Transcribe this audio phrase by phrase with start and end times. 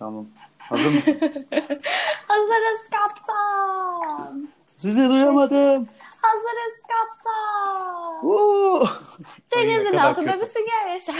[0.00, 0.26] Tamam.
[0.58, 1.18] Hazır mısın?
[2.28, 4.48] Hazırız kaptan.
[4.76, 5.88] Sizi duyamadım.
[6.22, 8.20] Hazırız kaptan.
[8.20, 8.80] Woo!
[9.56, 10.40] Ay, ne Denizin kadar altında kötü.
[10.40, 11.16] bir sünger yaşar.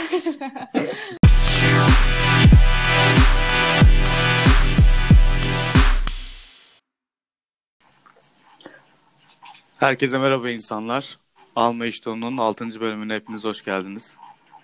[9.79, 11.17] Herkese merhaba insanlar.
[11.55, 12.81] Alma İşto'nun 6.
[12.81, 14.17] bölümüne hepiniz hoş geldiniz.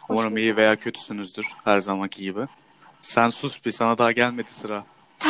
[0.10, 1.46] Umarım iyi veya kötüsünüzdür.
[1.64, 2.46] Her zamanki gibi.
[3.02, 4.84] Sen sus bir sana daha gelmedi sıra.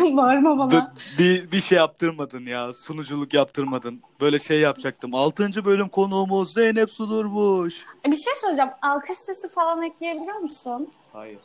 [0.00, 0.72] Bağırma bana.
[0.72, 2.74] B- bir, bir şey yaptırmadın ya.
[2.74, 4.02] Sunuculuk yaptırmadın.
[4.20, 5.14] Böyle şey yapacaktım.
[5.14, 5.64] 6.
[5.64, 7.84] bölüm konuğumuz Zeynep Sudurmuş.
[8.06, 8.70] Bir şey söyleyeceğim.
[8.82, 10.88] Alkış sesi falan ekleyebiliyor musun?
[11.12, 11.38] Hayır.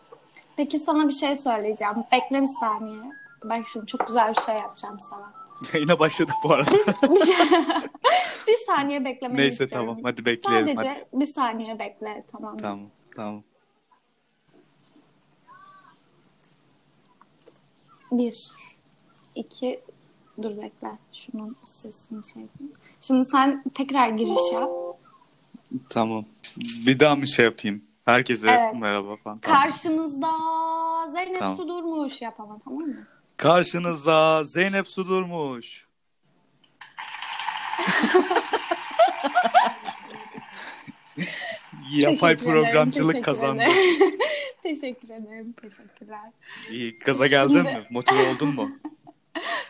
[0.58, 1.96] Peki sana bir şey söyleyeceğim.
[2.12, 3.02] Bekle bir saniye.
[3.44, 5.34] Bak şimdi çok güzel bir şey yapacağım sana.
[5.82, 6.72] Yine başladık bu arada.
[6.72, 7.36] Bir, şey...
[8.48, 9.88] bir saniye beklemeni Neyse istiyorum.
[9.88, 10.78] tamam hadi bekleyelim.
[10.78, 11.22] Sadece Hadi.
[11.22, 12.58] bir saniye bekle tamam?
[12.58, 13.44] Tamam tamam.
[18.12, 18.52] Bir,
[19.36, 19.80] iki,
[20.42, 20.98] dur bekle.
[21.14, 22.74] Şunun sesini şey yapayım.
[23.02, 24.70] Şimdi sen tekrar giriş yap.
[25.90, 26.26] Tamam.
[26.58, 27.84] Bir daha mı şey yapayım?
[28.06, 28.74] Herkese Evet.
[28.82, 29.40] merhaba falan.
[29.40, 29.62] Tamam.
[29.62, 30.28] Karşınızda
[31.14, 31.58] Zeynep Tamam.
[31.58, 33.08] Su Durmuş yap ama tamam mı?
[33.38, 35.88] Karşınızda Zeynep Sudurmuş.
[41.92, 43.64] Yapay Teşekkür ederim, programcılık kazandı.
[44.64, 46.32] teşekkür ederim, teşekkürler.
[46.72, 47.88] İyi, gaza geldin mi?
[47.90, 48.70] Motive oldun mu?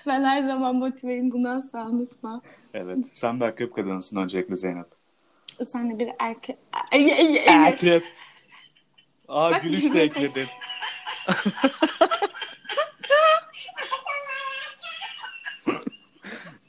[0.07, 2.41] Ben her zaman motiveyim bunu asla unutma.
[2.73, 2.97] Evet.
[3.13, 4.87] Sen bir akrep kadınısın öncelikle Zeynep.
[5.67, 6.35] Sen de bir ay.
[7.67, 8.03] Akrep.
[9.27, 10.47] Aa Bak, gülüş de ekledin.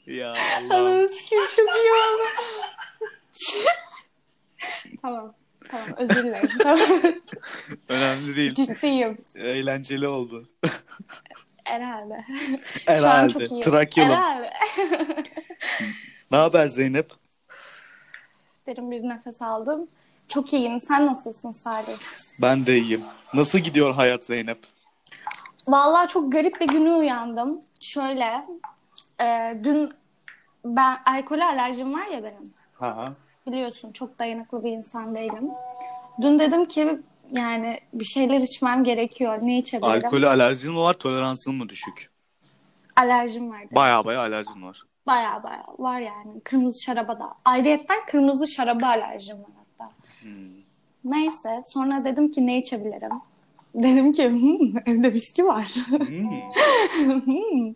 [0.07, 0.75] ya Allah.
[0.77, 2.23] Ananı sikeyim çok iyi oldu.
[5.01, 5.33] tamam,
[5.69, 6.49] tamam özür dilerim.
[6.63, 6.89] Tamam.
[7.89, 8.55] Önemli değil.
[8.55, 9.17] Ciddiyim.
[9.35, 10.49] Eğlenceli oldu.
[11.63, 12.25] Herhalde.
[12.87, 13.61] Şu an çok Herhalde.
[13.61, 14.15] Trakyalım.
[14.15, 14.49] Herhalde.
[16.31, 17.11] Ne haber Zeynep?
[18.67, 19.87] Derin bir nefes aldım.
[20.27, 20.81] Çok iyiyim.
[20.81, 21.97] Sen nasılsın Salih?
[22.41, 23.01] Ben de iyiyim.
[23.33, 24.59] Nasıl gidiyor hayat Zeynep?
[25.67, 27.61] Vallahi çok garip bir günü uyandım.
[27.79, 28.45] Şöyle,
[29.21, 29.93] e, dün
[30.65, 32.53] ben alkole alerjim var ya benim.
[32.73, 33.13] Ha.
[33.47, 35.49] Biliyorsun çok dayanıklı bir insan değilim.
[36.21, 36.99] Dün dedim ki
[37.31, 39.39] yani bir şeyler içmem gerekiyor.
[39.41, 40.05] Ne içebilirim?
[40.05, 42.09] Alkolü alerjin mi var, toleransın mı düşük?
[42.97, 43.59] Alerjim var.
[43.61, 43.75] dedim.
[43.75, 44.83] Baya baya alerjin var.
[45.07, 46.41] Baya baya var yani.
[46.43, 47.33] Kırmızı şaraba da.
[47.45, 49.91] Ayrıyetten kırmızı şaraba alerjim var hatta.
[50.21, 50.31] Hmm.
[51.03, 53.09] Neyse sonra dedim ki ne içebilirim?
[53.75, 55.65] Dedim ki "Hmm, evde viski var.
[55.65, 56.29] Hmm.
[57.25, 57.73] Hmm.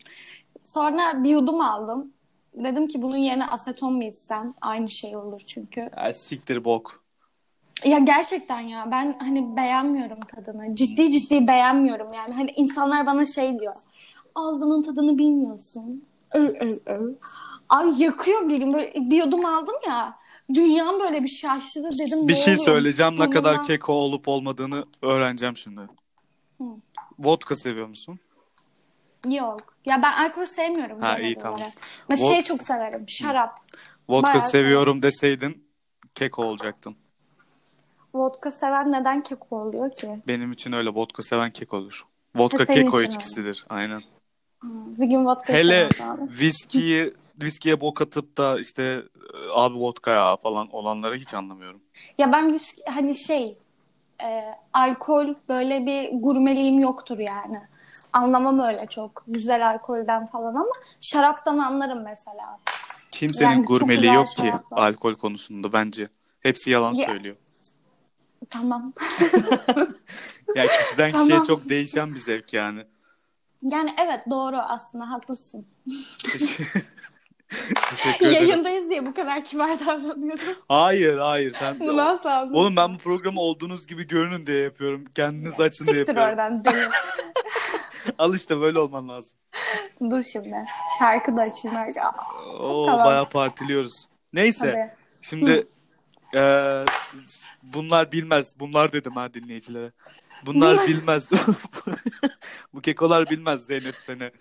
[0.66, 2.14] Sonra bir yudum aldım.
[2.54, 4.54] Dedim ki bunun yerine aseton mu içsem?
[4.62, 5.90] Aynı şey olur çünkü.
[5.98, 7.04] Ya, siktir bok.
[7.84, 10.76] Ya gerçekten ya ben hani beğenmiyorum kadını.
[10.76, 12.34] Ciddi ciddi beğenmiyorum yani.
[12.34, 13.76] Hani insanlar bana şey diyor.
[14.36, 16.04] Ağzının tadını bilmiyorsun.
[16.34, 17.14] Ö, ö, ö.
[17.70, 20.18] Ay yakıyor bir gün böyle bir yudum aldım ya.
[20.54, 22.28] Dünyam böyle bir şaştı dedim.
[22.28, 22.66] Bir şey oluyor?
[22.66, 23.20] söyleyeceğim.
[23.20, 25.82] Ne kadar keko olup olmadığını öğreneceğim şimdi.
[26.58, 26.64] Hı.
[27.20, 28.20] Vodka seviyor musun?
[29.28, 29.60] Yok.
[29.86, 31.00] Ya ben alkol sevmiyorum.
[31.00, 31.60] Ha, iyi, tamam.
[32.12, 33.10] Ben şey çok severim.
[33.10, 33.60] Şarap.
[34.10, 35.68] Vodka Bayağı seviyorum deseydin
[36.16, 36.96] keko olacaktın.
[38.18, 40.08] Vodka seven neden keko oluyor ki?
[40.28, 40.90] Benim için öyle.
[40.90, 42.06] Vodka seven keko olur.
[42.36, 43.66] Vodka Ha, keko içkisidir.
[43.70, 44.00] Aynen.
[44.60, 45.90] Hmm, Bir gün vodka Hele
[46.40, 51.82] viskiyi viskiye bok atıp da işte e, abi vodka ya falan olanları hiç anlamıyorum.
[52.18, 53.58] Ya ben viski, hani şey
[54.24, 57.62] e, alkol böyle bir gurmeliğim yoktur yani.
[58.14, 62.60] Anlamam öyle çok güzel alkolden falan ama şaraptan anlarım mesela.
[63.12, 64.88] Kimsenin Yani gurmeliği yok ki şaraplar.
[64.88, 66.08] alkol konusunda bence.
[66.40, 67.36] Hepsi yalan Ya- söylüyor.
[68.50, 68.94] Tamam.
[70.56, 71.28] Yani kişiden Tamam.
[71.28, 72.86] kişiye çok değişen bir zevk yani.
[73.62, 75.68] Yani evet doğru aslında haklısın.
[77.90, 78.48] Teşekkür ederim.
[78.48, 80.56] Yayındayız diye bu kadar kibar davranıyorum.
[80.68, 82.56] Hayır hayır sen Bunu asla anlamam.
[82.56, 85.06] Oğlum ben bu programı olduğunuz gibi görünün diye yapıyorum.
[85.16, 86.24] Kendiniz açın diye yapıyorum.
[86.24, 86.76] oradan deli.
[88.18, 89.40] Al işte böyle olman lazım.
[90.12, 90.66] Dur şimdi.
[91.00, 91.78] Şarkı da açayım.
[92.60, 93.06] Oo Tamam.
[93.06, 94.08] bayağı partiliyoruz.
[94.34, 94.72] Neyse.
[94.72, 94.92] Tabii.
[95.22, 95.68] Şimdi
[96.34, 96.86] eee,
[97.74, 98.60] bunlar bilmez.
[98.60, 99.92] Bunlar dedim ha dinleyicilere.
[100.46, 101.32] Bunlar bilmez.
[102.74, 104.32] Bu kekolar bilmez Zeynep seni.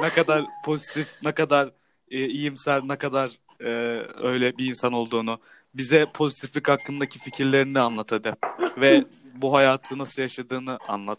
[0.00, 1.70] Ne kadar pozitif, ne kadar
[2.10, 3.30] e, iyimser, ne kadar
[3.60, 3.70] e,
[4.22, 5.40] öyle bir insan olduğunu.
[5.74, 8.34] Bize pozitiflik hakkındaki fikirlerini anlat hadi.
[8.76, 9.04] Ve
[9.34, 11.18] bu hayatı nasıl yaşadığını anlat.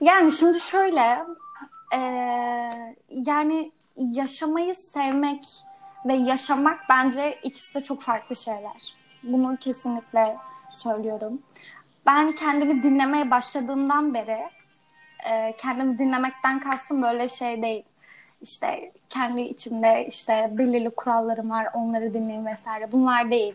[0.00, 1.24] Yani şimdi şöyle
[1.92, 5.44] eee, yani yaşamayı sevmek
[6.06, 8.94] ve yaşamak bence ikisi de çok farklı şeyler.
[9.22, 10.36] Bunu kesinlikle
[10.82, 11.42] söylüyorum.
[12.06, 14.46] ben kendimi dinlemeye başladığımdan beri
[15.30, 17.82] e, kendimi dinlemekten kastım böyle şey değil.
[18.42, 23.54] İşte kendi içimde işte belirli kurallarım var onları dinleyeyim vesaire bunlar değil.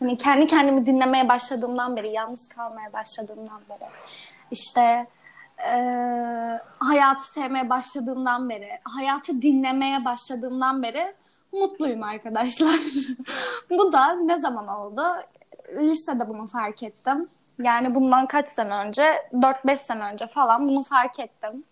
[0.00, 3.88] Hani kendi kendimi dinlemeye başladığımdan beri, yalnız kalmaya başladığımdan beri,
[4.50, 5.06] işte
[5.70, 5.74] e,
[6.80, 11.14] hayatı sevmeye başladığımdan beri, hayatı dinlemeye başladığımdan beri
[11.52, 12.80] mutluyum arkadaşlar.
[13.70, 15.02] Bu da ne zaman oldu?
[15.76, 17.28] Lisede bunu fark ettim.
[17.62, 19.02] Yani bundan kaç sene önce?
[19.32, 21.64] 4-5 sene önce falan bunu fark ettim.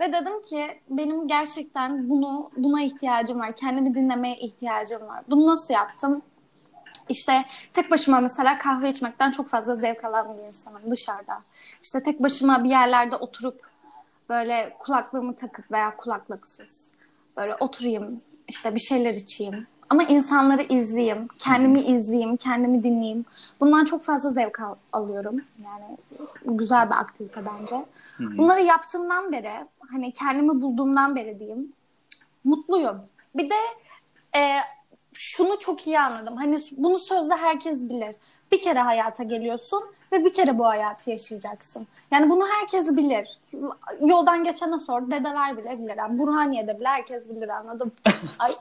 [0.00, 3.56] Ve dedim ki benim gerçekten bunu buna ihtiyacım var.
[3.56, 5.22] Kendimi dinlemeye ihtiyacım var.
[5.28, 6.22] Bunu nasıl yaptım?
[7.08, 11.42] İşte tek başıma mesela kahve içmekten çok fazla zevk alan bir insanım dışarıda.
[11.82, 13.60] İşte tek başıma bir yerlerde oturup
[14.28, 16.90] böyle kulaklığımı takıp veya kulaklıksız
[17.36, 19.66] böyle oturayım, işte bir şeyler içeyim.
[19.90, 23.24] Ama insanları izleyeyim, kendimi izleyeyim, kendimi dinleyeyim.
[23.60, 25.40] Bundan çok fazla zevk al- alıyorum.
[25.64, 25.96] Yani
[26.44, 27.84] güzel bir aktivite bence.
[28.38, 29.50] Bunları yaptığımdan beri,
[29.90, 31.72] hani kendimi bulduğumdan beri diyeyim,
[32.44, 32.96] mutluyum.
[33.34, 33.54] Bir de
[34.38, 34.56] e,
[35.12, 36.36] şunu çok iyi anladım.
[36.36, 38.16] Hani bunu sözde herkes bilir.
[38.52, 41.86] Bir kere hayata geliyorsun ve bir kere bu hayatı yaşayacaksın.
[42.10, 43.28] Yani bunu herkes bilir.
[44.00, 45.10] Yoldan geçene sor.
[45.10, 45.96] Dedeler bile bilir.
[45.96, 47.92] Yani Burhaniye'de bile herkes bilir anladım.
[48.38, 48.54] Ay,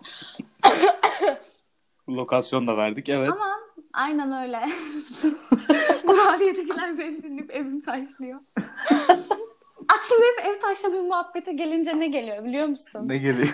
[2.09, 3.29] Lokasyon da verdik evet.
[3.29, 3.59] ama
[3.93, 4.59] aynen öyle.
[6.07, 8.39] Burhaniye'dekiler beni dinleyip evim taşlıyor.
[9.89, 13.01] Aklıma hep ev taşlama muhabbete gelince ne geliyor biliyor musun?
[13.09, 13.53] Ne geliyor?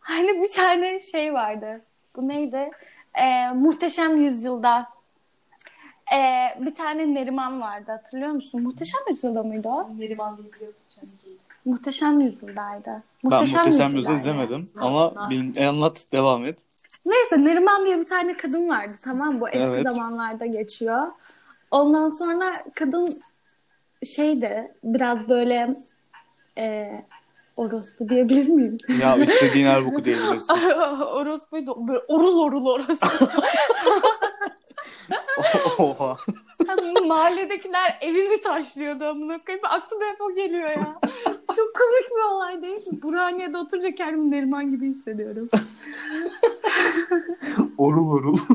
[0.00, 1.84] Hani bir tane şey vardı.
[2.16, 2.70] Bu neydi?
[3.14, 4.97] Ee, Muhteşem Yüzyılda
[6.14, 8.62] ee, bir tane Neriman vardı hatırlıyor musun?
[8.62, 9.88] Muhteşem Yüzyılda mıydı o?
[9.98, 11.28] Neriman tutacağım ki.
[11.64, 13.02] Muhteşem Yüzyılda'ydı.
[13.24, 14.14] ben Muhteşem Yüzyılda'ydı.
[14.16, 15.30] izlemedim Ha, ama ha.
[15.30, 16.58] bin, anlat devam et.
[17.06, 19.40] Neyse Neriman diye bir tane kadın vardı tamam?
[19.40, 19.82] Bu eski Evet.
[19.82, 21.02] zamanlarda geçiyor.
[21.70, 22.44] Ondan sonra
[22.74, 23.20] kadın
[24.04, 25.74] şeydi biraz böyle
[26.58, 26.90] e,
[27.56, 28.78] orospu diyebilir miyim?
[29.02, 30.54] Ya istediğin her boku diyebilirsin.
[31.06, 31.88] Orospuydu.
[31.88, 33.06] Böyle orul orul orospu.
[35.78, 36.16] Oha.
[36.66, 39.64] Hani mahalledekiler evini taşlıyordu amına koyayım.
[39.66, 41.00] Aklıma hep o geliyor ya.
[41.56, 43.02] Çok komik bir olay değil mi?
[43.02, 45.48] Burhaniye'de oturunca kendimi Neriman gibi hissediyorum.
[47.78, 48.36] Orul orul.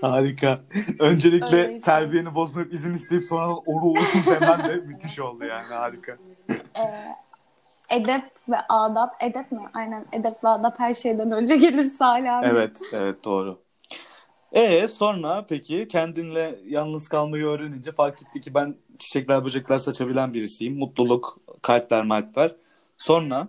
[0.00, 0.60] Harika.
[0.98, 1.84] Öncelikle Öyle işte.
[1.84, 6.16] terbiyeni bozmayıp izin isteyip sonra orul orul demen de müthiş oldu yani harika.
[6.50, 6.94] Ee,
[7.90, 9.22] edep ve adap.
[9.22, 9.60] Edep mi?
[9.74, 12.46] Aynen edep ve adap her şeyden önce gelir Salih abi.
[12.46, 13.63] Evet, evet doğru.
[14.54, 20.78] E sonra peki kendinle yalnız kalmayı öğrenince fark etti ki ben çiçekler böcekler saçabilen birisiyim.
[20.78, 22.56] Mutluluk, kalpler malpler.
[22.98, 23.48] Sonra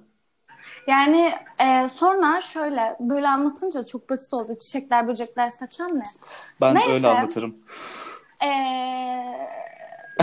[0.87, 4.57] Yani e, sonra şöyle böyle anlatınca çok basit oldu.
[4.61, 6.03] Çiçekler böcekler saçan ne?
[6.61, 6.91] ben Neyse.
[6.91, 7.55] öyle anlatırım.
[8.43, 9.47] Ee,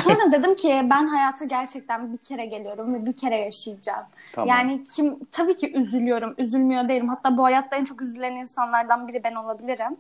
[0.04, 4.04] sonra dedim ki ben hayata gerçekten bir kere geliyorum ve bir kere yaşayacağım.
[4.32, 4.48] Tamam.
[4.48, 7.08] Yani kim tabii ki üzülüyorum, üzülmüyor değilim.
[7.08, 9.96] Hatta bu hayatta en çok üzülen insanlardan biri ben olabilirim.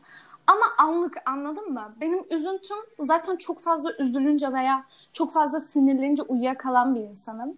[0.46, 1.92] Ama anlık anladın mı?
[2.00, 7.54] Benim üzüntüm zaten çok fazla üzülünce veya çok fazla sinirlenince uyuyakalan bir insanım.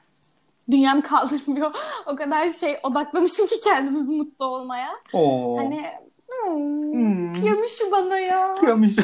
[0.70, 1.72] Dünyam kaldırmıyor.
[2.06, 4.90] O kadar şey odaklamışım ki kendimi mutlu olmaya.
[5.12, 5.58] Oo.
[5.58, 5.86] Hani
[6.28, 7.34] hmm, Hmm.
[7.34, 8.54] kıyamış bana ya.
[8.54, 8.96] Kıyamış.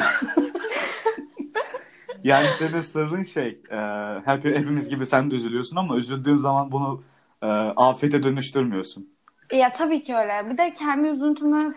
[2.23, 3.77] yani senin sırrın şey, e,
[4.25, 7.03] hep, hepimiz gibi sen de üzülüyorsun ama üzüldüğün zaman bunu
[7.41, 9.09] e, afete dönüştürmüyorsun.
[9.53, 10.49] Ya tabii ki öyle.
[10.49, 11.75] Bir de kendi üzüntümü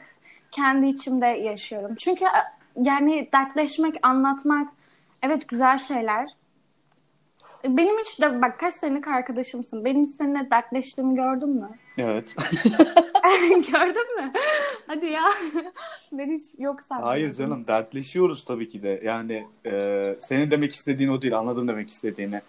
[0.54, 1.94] kendi içimde yaşıyorum.
[1.98, 2.42] Çünkü e,
[2.76, 4.68] yani dertleşmek, anlatmak
[5.22, 6.28] evet güzel şeyler.
[7.64, 9.84] Benim hiç de bak kaç senelik arkadaşımsın.
[9.84, 11.68] Benim hiç seninle dertleştiğimi gördün mü?
[11.98, 12.36] Evet.
[13.72, 14.32] gördün mü?
[14.86, 15.22] Hadi ya.
[16.12, 17.04] ben hiç yok sandım.
[17.04, 19.00] Hayır canım dertleşiyoruz tabii ki de.
[19.04, 21.38] Yani e, senin demek istediğin o değil.
[21.38, 22.40] Anladım demek istediğini.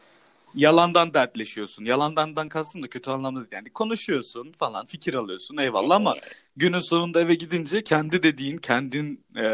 [0.56, 1.86] Yalandan dertleşiyorsun.
[1.86, 3.52] Yalandandan kastım da kötü anlamda değil.
[3.52, 6.16] Yani konuşuyorsun falan, fikir alıyorsun eyvallah ama
[6.56, 9.46] günün sonunda eve gidince kendi dediğin, kendin e,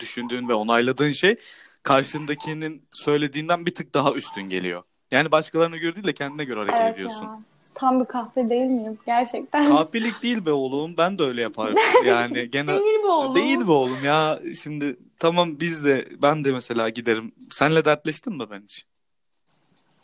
[0.00, 1.36] düşündüğün ve onayladığın şey
[1.82, 4.82] karşındakinin söylediğinden bir tık daha üstün geliyor.
[5.10, 7.24] Yani başkalarına göre değil de kendine göre hareket Evet ediyorsun.
[7.24, 7.40] ya.
[7.74, 8.98] Tam bir kahpe değil miyim?
[9.06, 9.68] Gerçekten.
[9.68, 10.96] Kahpelik değil be oğlum.
[10.96, 11.76] Ben de öyle yaparım.
[12.04, 13.34] Yani gene Değil mi oğlum?
[13.34, 14.40] Değil be oğlum ya.
[14.62, 17.32] Şimdi tamam biz de ben de mesela giderim.
[17.50, 18.86] Senle dertleştin mi ben hiç?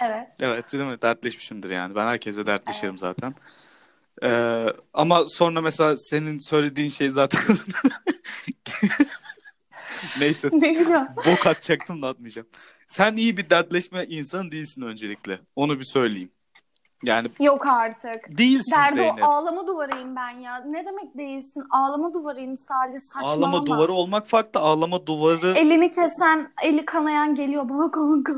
[0.00, 0.28] Evet.
[0.40, 1.02] Evet değil mi?
[1.02, 1.94] Dertleşmişimdir yani.
[1.94, 3.34] Ben herkese dertleşirim zaten.
[4.22, 7.40] Ee, ama sonra mesela senin söylediğin şey zaten
[10.20, 10.50] neyse
[11.26, 12.48] bok atacaktım da atmayacağım.
[12.88, 15.40] Sen iyi bir dertleşme insanı değilsin öncelikle.
[15.56, 16.30] Onu bir söyleyeyim.
[17.06, 18.38] Yani Yok artık.
[18.38, 19.24] değilsin Derdi Zeynep.
[19.24, 20.64] ağlama duvarıyım ben ya.
[20.66, 21.64] Ne demek değilsin?
[21.70, 23.46] Ağlama duvarıyım sadece saçmalama.
[23.46, 24.60] Ağlama duvarı olmak farklı.
[24.60, 28.32] Ağlama duvarı Elini kesen, eli kanayan geliyor bana kanka.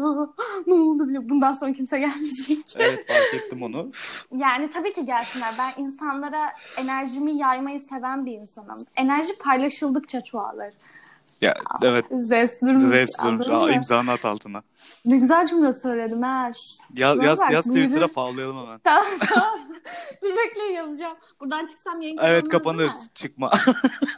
[0.67, 2.59] ne oldu bile bundan sonra kimse gelmeyecek.
[2.77, 3.91] evet fark ettim onu.
[4.37, 5.55] Yani tabii ki gelsinler.
[5.59, 8.77] Ben insanlara enerjimi yaymayı seven bir insanım.
[8.97, 10.75] Enerji paylaşıldıkça çoğalır.
[11.41, 12.05] Ya evet.
[12.21, 12.93] Zes durmuş.
[12.93, 13.49] Res durmuş.
[13.49, 14.63] anladın Aa, imzanı at altına.
[15.05, 16.51] Ne güzel cümle söyledim ha.
[16.53, 16.81] Şşt.
[16.95, 17.65] Yaz, yaz, yaz.
[17.65, 18.81] Twitter'a favlayalım hemen.
[18.85, 19.59] Tamam tamam.
[20.23, 21.17] Dur bekle yazacağım.
[21.41, 22.91] Buradan çıksam yayın Evet kapanır.
[23.15, 23.51] Çıkma.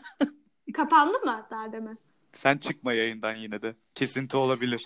[0.74, 1.98] Kapandı mı daha demin?
[2.32, 3.74] Sen çıkma yayından yine de.
[3.94, 4.82] Kesinti olabilir.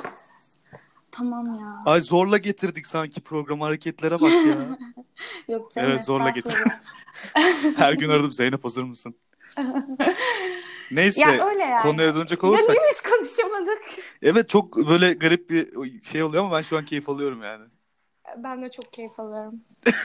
[1.11, 1.83] Tamam ya.
[1.93, 4.79] Ay zorla getirdik sanki program hareketlere bak ya.
[5.55, 5.91] Yok canım.
[5.91, 6.81] Evet, zorla estağfurullah.
[7.77, 9.15] Her gün aradım Zeynep hazır mısın?
[10.91, 11.83] Neyse Ya öyle yani.
[11.83, 12.69] konuya dönecek Ya olursak.
[12.69, 13.79] niye biz konuşamadık?
[14.23, 17.65] Evet çok böyle garip bir şey oluyor ama ben şu an keyif alıyorum yani.
[18.37, 19.61] Ben de çok keyif alıyorum.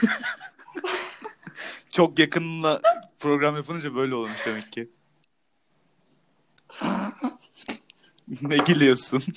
[1.92, 2.80] Çok yakınla
[3.20, 4.90] program yapınca böyle olmuş demek ki.
[8.42, 9.22] ne gülüyorsun?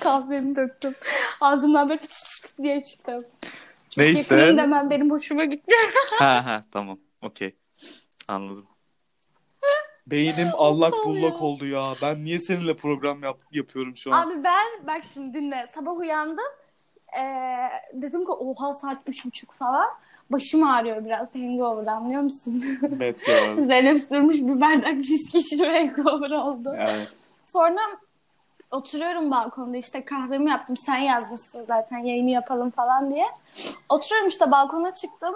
[0.00, 0.94] Kahvemi döktüm.
[1.40, 2.10] Ağzımdan böyle pıt
[2.42, 3.18] pıt diye çıktı.
[3.96, 4.34] Neyse.
[4.34, 5.74] Yakınım demem benim hoşuma gitti.
[6.18, 6.98] ha ha tamam.
[7.22, 7.54] Okey.
[8.28, 8.66] Anladım.
[10.10, 11.94] Beynim allak bullak oldu ya.
[12.02, 14.26] Ben niye seninle program yap- yapıyorum şu an?
[14.26, 15.66] Abi ben bak şimdi dinle.
[15.74, 16.44] Sabah uyandım.
[17.18, 17.22] Ee,
[17.92, 19.86] dedim ki oha saat üç buçuk falan.
[20.30, 22.64] Başım ağrıyor biraz hangover anlıyor musun?
[22.82, 23.66] Bad girl.
[23.66, 26.74] Zeynep sürmüş bir bardak viski içti ve hangover oldu.
[26.78, 27.08] Evet.
[27.46, 27.80] Sonra
[28.70, 30.76] oturuyorum balkonda işte kahvemi yaptım.
[30.76, 33.26] Sen yazmışsın zaten yayını yapalım falan diye.
[33.88, 35.34] Oturuyorum işte balkona çıktım.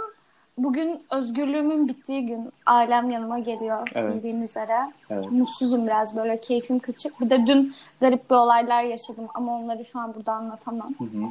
[0.58, 4.14] Bugün özgürlüğümün bittiği gün ailem yanıma geliyor Evet.
[4.14, 4.76] bildiğin üzere.
[5.10, 5.30] Evet.
[5.30, 7.20] Mutsuzum biraz böyle keyfim kaçık.
[7.20, 10.94] Bir de dün garip bir olaylar yaşadım ama onları şu an burada anlatamam.
[10.98, 11.24] Hı hı.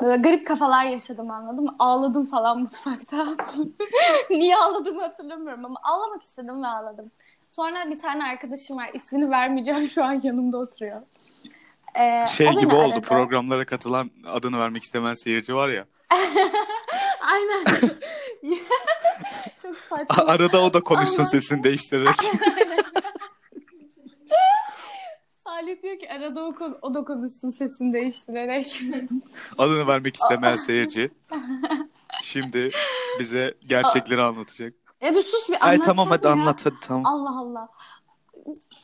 [0.00, 1.74] Böyle garip kafalar yaşadım anladın mı?
[1.78, 3.26] Ağladım falan mutfakta.
[4.30, 7.10] Niye ağladığımı hatırlamıyorum ama ağlamak istedim ve ağladım.
[7.56, 8.90] Sonra bir tane arkadaşım var.
[8.94, 11.02] ismini vermeyeceğim şu an yanımda oturuyor.
[12.00, 13.00] Ee, Şey gibi oldu aradı.
[13.06, 15.84] programlara katılan adını vermek istemeyen seyirci var ya.
[17.32, 17.64] Aynen.
[19.62, 20.24] Çok saçma.
[20.26, 21.26] Arada o da konuşsun Allah.
[21.26, 22.16] sesini değiştirerek.
[25.44, 28.80] Salih diyor ki arada o, kon- o da konuşsun sesini değiştirerek.
[29.58, 31.10] adını vermek istemeyen seyirci.
[32.22, 32.70] Şimdi
[33.20, 34.74] bize gerçekleri anlatacak.
[35.02, 35.86] e bir sus bir Ay anlat.
[35.86, 36.32] tamam hadi ya.
[36.32, 37.06] anlat hadi tamam.
[37.06, 37.68] Allah Allah.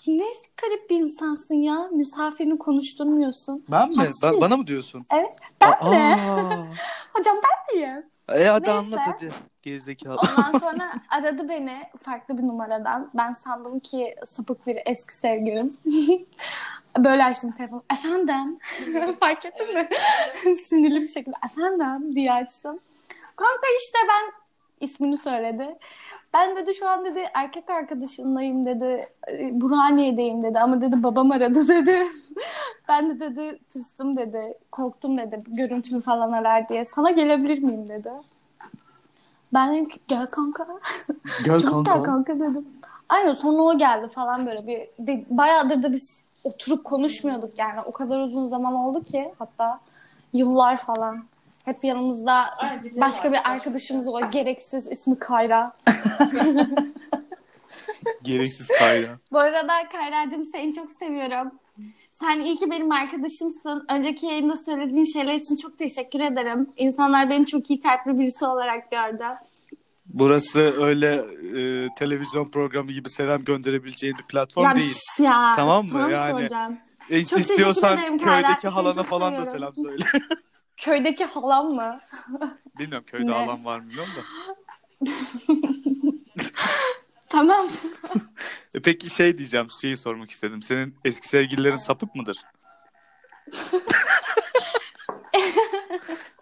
[0.06, 0.24] Ne
[0.62, 1.88] garip bir insansın ya.
[1.92, 3.64] Misafirini konuşturmuyorsun.
[3.70, 3.94] Ben mi?
[3.96, 4.22] Haksız.
[4.22, 5.06] Ben, bana mı diyorsun?
[5.12, 5.36] Evet.
[5.60, 6.16] Ben Aa, de.
[7.12, 8.06] Hocam ben miyim?
[8.34, 8.72] E hadi Neyse.
[8.78, 9.32] anlat hadi.
[9.62, 10.16] Gerizekalı.
[10.16, 13.10] Ondan sonra aradı beni farklı bir numaradan.
[13.14, 15.76] Ben sandım ki sapık bir eski sevgilim.
[16.98, 17.82] Böyle açtım telefonu.
[17.92, 18.58] Efendim?
[19.20, 19.88] Fark ettin mi?
[20.66, 22.78] Sinirli bir şekilde efendim diye açtım.
[23.36, 24.32] Kanka işte ben
[24.80, 25.78] ismini söyledi.
[26.34, 29.06] Ben dedi şu an dedi erkek arkadaşınlayım dedi.
[29.32, 32.06] e, Burhaniye'deyim dedi ama dedi babam aradı dedi.
[32.88, 34.54] ben de dedi tırstım dedi.
[34.72, 35.42] Korktum dedi.
[35.46, 36.84] Görüntülü falan arar diye.
[36.84, 38.10] Sana gelebilir miyim dedi.
[39.54, 40.66] Ben dedim ki gel kanka.
[41.44, 42.68] Gel Çok gel kanka dedim.
[43.08, 47.80] Aynen sonra o geldi falan böyle bir de, bayağıdır da biz oturup konuşmuyorduk yani.
[47.80, 49.80] O kadar uzun zaman oldu ki hatta
[50.32, 51.24] yıllar falan.
[51.70, 55.72] Hep yanımızda Ay, bir başka var, bir arkadaşımız o gereksiz ismi Kayra.
[58.22, 59.08] Gereksiz kayda.
[59.32, 61.50] Bu arada Kayra'cığım seni çok seviyorum.
[62.20, 63.86] Sen iyi ki benim arkadaşımsın.
[63.88, 66.68] Önceki yayında söylediğin şeyler için çok teşekkür ederim.
[66.76, 69.24] İnsanlar beni çok iyi kalpli birisi olarak gördü.
[70.06, 71.14] Burası öyle
[71.56, 74.96] e, televizyon programı gibi selam gönderebileceğin bir platform ya, değil.
[75.18, 75.52] ya.
[75.56, 75.92] Tamam mı?
[76.06, 76.78] mı Yani- soracağım?
[77.10, 78.42] E, Çok istiyorsan Kayra.
[78.46, 79.74] köydeki halana falan da seviyorum.
[79.74, 80.04] selam söyle.
[80.80, 82.00] Köydeki halam mı?
[82.78, 83.34] Bilmiyorum köyde Ne?
[83.34, 84.20] halan var mı bilmiyorum da.
[87.28, 87.68] Tamam.
[88.74, 90.62] E, peki şey diyeceğim, şeyi sormak istedim.
[90.62, 92.38] Senin eski sevgililerin sapık mıdır?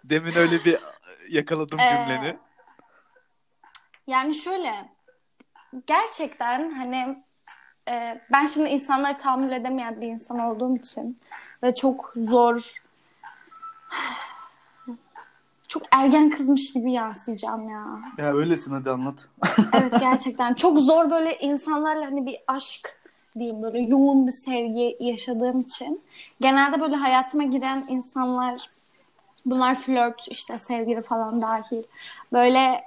[0.03, 0.77] Demin öyle bir
[1.29, 2.37] yakaladım Ee, cümleni.
[4.07, 4.89] Yani şöyle
[5.87, 7.23] gerçekten hani
[7.89, 11.19] e, ben şimdi insanları tahammül edemeyen bir insan olduğum için
[11.63, 12.81] ve çok zor
[15.69, 17.85] çok ergen kızmış gibi yansıyacağım ya.
[18.17, 19.27] Ya öylesin hadi anlat.
[19.73, 22.99] Evet gerçekten çok zor böyle insanlarla hani bir aşk
[23.39, 26.01] diyeyim böyle yoğun bir sevgi yaşadığım için
[26.41, 28.67] genelde böyle hayatıma giren insanlar
[29.45, 31.83] bunlar flört işte sevgili falan dahil
[32.33, 32.81] böyle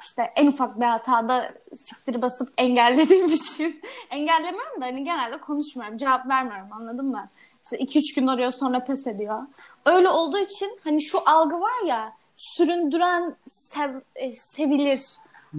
[0.00, 1.52] işte en ufak bir hatada
[1.84, 3.80] siktir basıp engellediğim için
[4.10, 5.98] engellemiyorum da hani genelde konuşmuyorum.
[5.98, 7.28] Cevap vermiyorum anladın mı?
[7.64, 9.42] İşte 2-3 gün arıyor sonra pes ediyor.
[9.86, 15.00] Öyle olduğu için hani şu algı var ya süründüren sev- e, sevilir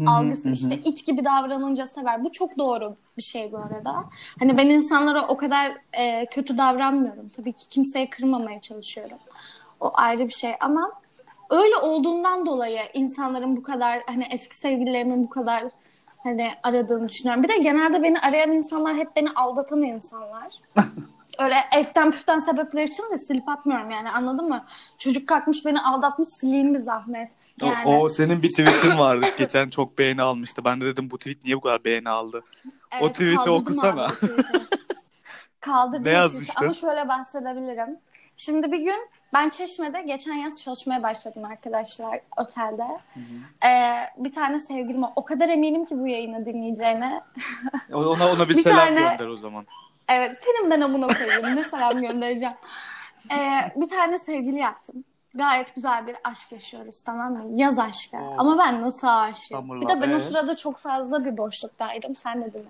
[0.08, 2.24] algısı işte it gibi davranınca sever.
[2.24, 4.04] Bu çok doğru bir şey bu arada.
[4.40, 7.30] Hani ben insanlara o kadar e, kötü davranmıyorum.
[7.30, 9.18] Tabii ki kimseye kırmamaya çalışıyorum.
[9.80, 10.92] O ayrı bir şey ama
[11.50, 15.64] öyle olduğundan dolayı insanların bu kadar hani eski sevgililerimin bu kadar
[16.24, 17.44] hani aradığını düşünüyorum.
[17.44, 20.54] Bir de genelde beni arayan insanlar hep beni aldatan insanlar.
[21.40, 24.66] Öyle eften püften sebepler için de silip atmıyorum yani anladın mı?
[24.98, 27.32] Çocuk kalkmış beni aldatmış sileyim bir zahmet.
[27.62, 27.88] O- Yani.
[27.88, 29.26] O, senin bir tweetin vardı.
[29.38, 30.66] Geçen çok beğeni almıştı.
[30.66, 32.44] Ben de dedim bu tweet niye bu kadar beğeni aldı?
[32.66, 32.70] o
[33.02, 34.06] Evet, tweet'i okusana.
[34.06, 34.44] o tweet'i.
[35.60, 36.64] Kaldırdım Ne tweet'i yazmıştın?
[36.66, 37.98] Ama şöyle bahsedebilirim.
[38.38, 42.84] Şimdi bir gün ben Çeşme'de geçen yaz çalışmaya başladım arkadaşlar otelde.
[43.66, 47.22] Ee, bir tane sevgilime o kadar eminim ki bu yayını dinleyeceğine.
[47.94, 49.66] Ona ona bir, Bir selam tane- gönder o zaman.
[50.10, 51.56] Evet senin ben amına koyayım.
[51.56, 52.54] Ne selam göndereceğim.
[53.32, 55.04] Ee, bir tane sevgili yaptım.
[55.36, 57.62] Gayet güzel bir aşk yaşıyoruz tamam mı?
[57.62, 58.18] Yaz aşkı.
[58.18, 58.36] Oo.
[58.38, 59.82] Ama ben nasıl aşığım?
[59.82, 62.16] Bir de ben o sırada çok fazla bir boşluktaydım.
[62.16, 62.70] Sen de dinle.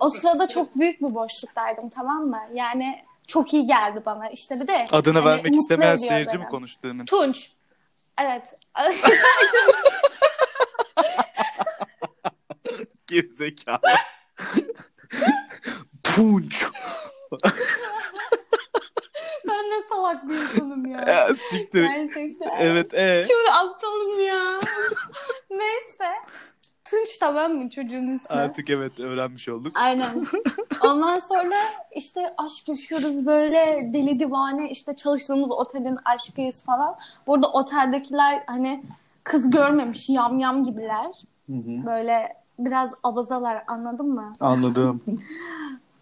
[0.00, 2.40] O sırada çok büyük bir boşluktaydım tamam mı?
[2.54, 4.28] Yani çok iyi geldi bana.
[4.28, 6.50] İşte bir de Adını hani vermek istemeyen seyirci mi beni.
[6.50, 7.04] konuştu demin?
[7.04, 7.50] Tunç.
[8.18, 8.54] Evet.
[13.06, 13.80] Gerizekalı.
[16.16, 16.64] Punç.
[19.48, 21.00] ben ne salak bir insanım ya.
[21.00, 21.82] Ya, Siktir.
[21.84, 22.50] Gerçekten.
[22.58, 23.24] Evet e.
[23.28, 24.60] Şimdi aptalım ya.
[25.50, 26.12] Neyse.
[26.84, 28.36] Tunç tamam mı çocuğun ismi?
[28.36, 29.72] Artık evet öğrenmiş olduk.
[29.76, 30.24] Aynen.
[30.84, 31.56] Ondan sonra
[31.96, 36.96] işte aşk yaşıyoruz böyle deli divane işte çalıştığımız otelin aşkıyız falan.
[37.26, 38.84] Burada oteldekiler hani
[39.24, 41.06] kız görmemiş yam yam gibiler.
[41.86, 44.32] Böyle biraz abazalar anladın mı?
[44.40, 45.02] Anladım.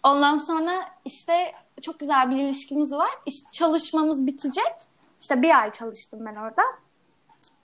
[0.03, 0.71] Ondan sonra
[1.05, 3.09] işte çok güzel bir ilişkimiz var.
[3.25, 4.73] İşte çalışmamız bitecek.
[5.21, 6.61] İşte bir ay çalıştım ben orada.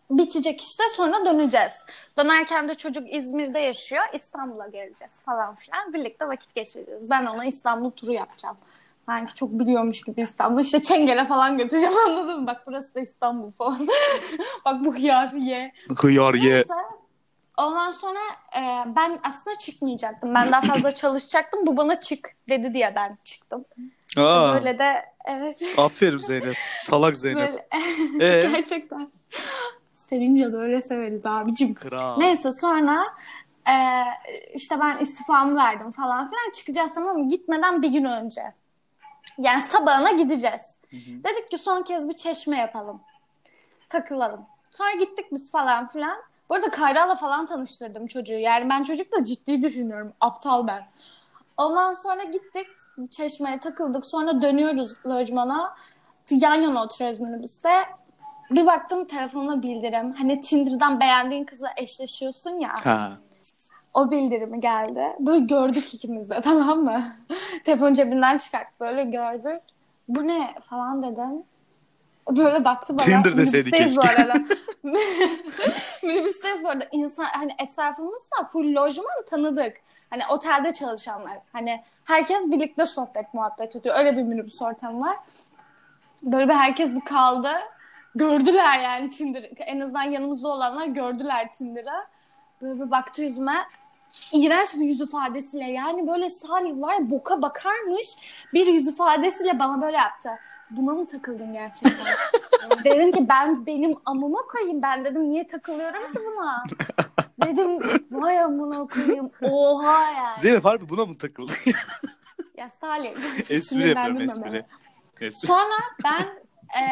[0.10, 1.74] Bitecek işte sonra döneceğiz.
[2.18, 4.04] Dönerken de çocuk İzmir'de yaşıyor.
[4.14, 5.94] İstanbul'a geleceğiz falan filan.
[5.94, 7.10] Birlikte vakit geçireceğiz.
[7.10, 8.58] Ben ona İstanbul turu yapacağım.
[9.06, 10.60] Sanki çok biliyormuş gibi İstanbul.
[10.62, 12.48] İşte Çengel'e falan götüreceğim anladın mı?
[12.48, 13.88] Bak burası da İstanbul falan.
[14.66, 15.72] Bak bu hıyar ye.
[15.98, 16.56] Hıyar ye.
[16.56, 16.74] Neyse.
[17.58, 18.20] Ondan sonra
[18.58, 18.62] e,
[18.96, 20.36] ben aslında çıkmayacaktım.
[20.36, 21.66] Ben daha fazla çalışacaktım.
[21.66, 23.66] Bu bana çık dedi diye ben çıktım.
[24.18, 25.62] Aa, böyle de evet.
[25.78, 26.58] aferin Zeynep.
[26.80, 27.68] Salak Zeynep.
[28.20, 28.50] Böyle, Ee?
[28.52, 29.12] gerçekten.
[30.10, 31.74] Sevince böyle severiz abicim.
[31.74, 32.18] Kral.
[32.18, 33.04] Neyse sonra
[33.70, 33.76] e,
[34.54, 37.30] işte ben istifamı verdim falan filan çıkacağız tamam mı?
[37.30, 38.42] Gitmeden bir gün önce.
[39.38, 40.62] Yani sabahına gideceğiz.
[40.94, 43.02] Dedik ki son kez bir çeşme yapalım.
[43.90, 44.46] Takılalım.
[44.72, 46.18] Sonra gittik biz falan filan.
[46.50, 48.34] Bu arada Kayra'la falan tanıştırdım çocuğu.
[48.34, 50.14] Yani ben çocukla ciddi düşünüyorum.
[50.22, 50.84] Aptal ben.
[51.58, 52.68] Ondan sonra gittik
[53.12, 54.06] çeşmeye takıldık.
[54.06, 55.76] Sonra dönüyoruz lojmana.
[56.30, 57.70] Yan yana oturuyoruz minibüste.
[58.52, 60.14] Bir baktım telefonuna bildirim.
[60.14, 62.74] Hani Tinder'dan beğendiğin kızla eşleşiyorsun ya.
[62.84, 63.18] Ha.
[63.94, 65.04] O bildirimi geldi.
[65.20, 67.04] Böyle gördük ikimiz de tamam mı?
[67.64, 69.62] Telefon cebinden çıkart böyle gördük.
[70.08, 71.44] Bu ne falan dedim.
[72.30, 73.06] Böyle baktı bana.
[73.06, 74.22] Tinder deseydi Minibüsteyiz bu keşke.
[74.24, 74.34] arada.
[76.04, 76.86] Minibüsteyiz bu arada.
[76.92, 79.74] İnsan, hani etrafımızda full lojman tanıdık.
[80.10, 81.38] Hani otelde çalışanlar.
[81.54, 83.96] Hani herkes birlikte sohbet muhabbet ediyor.
[84.00, 85.18] Öyle bir minibüs ortamı var.
[86.24, 87.52] Böyle bir herkes bir kaldı.
[88.16, 89.50] Gördüler yani Tinder.
[89.58, 92.04] En azından yanımızda olanlar gördüler Tinder'ı.
[92.62, 93.66] Böyle bir baktı yüzüme.
[94.32, 98.08] İğrenç bir yüz ifadesiyle yani böyle Salihler boka bakarmış
[98.54, 100.30] bir yüz ifadesiyle bana böyle yaptı.
[100.72, 102.06] Buna mı takıldın gerçekten?
[102.84, 104.82] dedim ki ben benim amıma koyayım.
[104.82, 106.64] Ben dedim niye takılıyorum ki buna?
[107.46, 107.80] dedim
[108.12, 109.30] vay amına koyayım.
[109.42, 110.38] Oha yani.
[110.38, 111.56] Zeynep harbi buna mı takıldın?
[112.58, 113.12] Ya Salih.
[113.50, 114.66] espri yapıyorum espri.
[115.22, 115.48] Espri.
[115.48, 116.22] Sonra ben
[116.82, 116.84] e,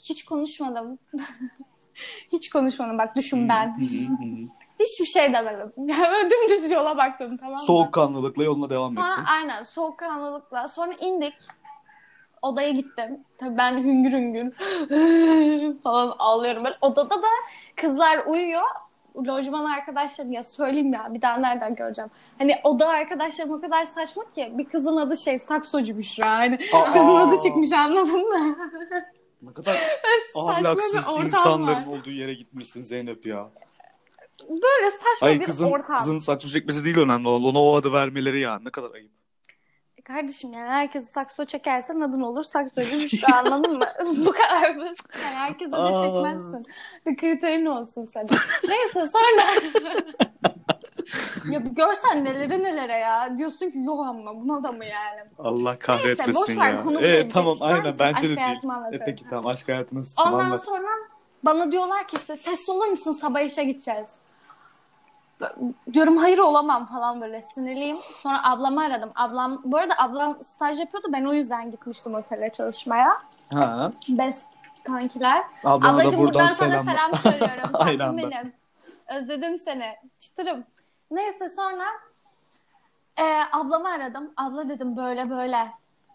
[0.00, 0.98] hiç konuşmadım.
[2.32, 2.98] hiç konuşmadım.
[2.98, 3.76] Bak düşün ben.
[4.80, 5.72] Hiçbir şey demedim.
[5.76, 7.58] Yani dümdüz yola baktım tamam mı?
[7.66, 9.24] Soğukkanlılıkla yoluna devam Sonra ettin.
[9.34, 10.68] aynen soğukkanlılıkla.
[10.68, 11.34] Sonra indik.
[12.42, 13.24] Odaya gittim.
[13.38, 14.52] Tabii ben hüngür hüngür
[15.82, 16.64] falan ağlıyorum.
[16.64, 17.26] Böyle odada da
[17.76, 18.62] kızlar uyuyor.
[19.26, 22.10] Lojman arkadaşlarım ya söyleyeyim ya bir daha nereden göreceğim.
[22.38, 26.30] Hani oda arkadaşlarım o kadar saçma ki bir kızın adı şey Saksocu Büşra.
[26.30, 26.84] Hani Aa!
[26.92, 28.56] kızın adı çıkmış anladın mı?
[29.42, 29.74] Ne kadar
[30.34, 31.98] Saçma bir ahlaksız ortam insanların var.
[31.98, 33.48] olduğu yere gitmişsin Zeynep ya.
[34.48, 35.96] Böyle saçma Ay bir kızın ortam.
[35.96, 37.28] kızın saksı çekmesi değil önemli.
[37.28, 38.58] Ona o adı vermeleri ya.
[38.64, 39.10] Ne kadar ayıp.
[40.14, 43.84] Kardeşim yani herkesi sakso çekersen adın olur saksocu Büşra anladın mı?
[44.26, 45.06] Bu kadar basit.
[45.24, 46.72] Yani herkese de çekmezsin.
[47.06, 48.28] Bir kriterin olsun senin.
[48.68, 49.46] Neyse sonra
[51.52, 53.38] ya bir görsen nelere nelere ya.
[53.38, 55.20] Diyorsun ki yok ama buna da mı yani?
[55.38, 56.82] Allah Neyse, kahretmesin boş ver, ya.
[56.82, 57.30] konu değil.
[57.32, 58.58] tamam aynen bence de değil.
[58.92, 60.64] E, peki tamam aşk hayatınız için Ondan anlat.
[60.64, 60.88] sonra
[61.42, 64.08] bana diyorlar ki işte sessiz olur musun sabah işe gideceğiz.
[65.92, 67.98] Diyorum hayır olamam falan böyle sinirliyim.
[68.22, 69.10] Sonra ablamı aradım.
[69.14, 71.08] Ablam bu arada ablam staj yapıyordu.
[71.12, 73.08] Ben o yüzden gitmiştim otele çalışmaya.
[73.52, 73.92] Ha.
[74.08, 74.42] Best
[74.84, 75.44] kankiler.
[75.64, 76.84] Ablana da Ablacığım buradan buradan sana selam.
[76.86, 77.70] selam söylüyorum.
[77.74, 78.16] Anda.
[78.16, 78.52] benim.
[79.16, 79.96] Özledim seni.
[80.20, 80.64] Çıtırım.
[81.10, 81.84] Neyse sonra
[83.20, 84.30] e, ablamı aradım.
[84.36, 85.58] Abla dedim böyle böyle.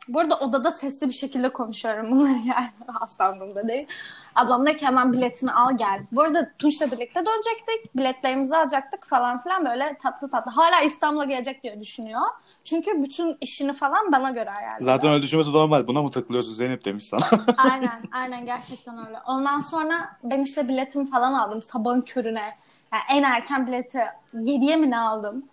[0.08, 2.70] Bu arada odada sesli bir şekilde konuşuyorum bunları yani.
[2.88, 3.88] Hastanımda değil.
[4.36, 6.02] Ablam dedi ki hemen biletini al gel.
[6.12, 7.96] Bu arada Tunç'la birlikte dönecektik.
[7.96, 10.52] Biletlerimizi alacaktık falan filan böyle tatlı tatlı.
[10.52, 12.22] Hala İstanbul'a gelecek diye düşünüyor.
[12.66, 14.84] Çünkü bütün işini falan bana göre ayarladı.
[14.84, 15.88] Zaten öyle düşünmesi normal.
[15.88, 17.26] Buna mı takılıyorsun Zeynep demiş sana.
[17.58, 19.20] Aynen, aynen gerçekten öyle.
[19.28, 22.50] Ondan sonra ben işte biletimi falan aldım sabahın körüne.
[22.94, 24.00] Yani en erken bileti
[24.34, 25.46] 7'ye mi ne aldım?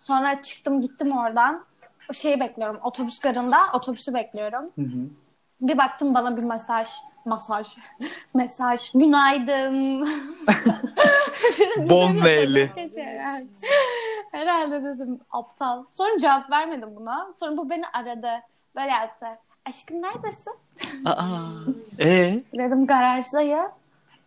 [0.00, 1.64] Sonra çıktım gittim oradan.
[2.12, 2.80] Şeyi bekliyorum.
[2.82, 4.64] Otobüs garında otobüsü bekliyorum.
[5.60, 6.88] Bir baktım bana bir masaj.
[7.24, 7.76] Masaj.
[8.34, 8.90] Mesaj.
[8.94, 10.08] Günaydın.
[11.58, 13.46] Dedim, Bon "Bu ne Leyli." mesaj geçiyor herhalde.
[14.32, 15.84] Herhalde dedim aptal.
[15.98, 17.26] Sonra cevap vermedim buna.
[17.40, 18.30] Sonra bu beni aradı.
[18.76, 19.26] Böyle yaptı.
[19.68, 20.52] Aşkım neredesin?
[21.04, 21.38] Aa.
[22.00, 23.66] E Dedim garajdayım.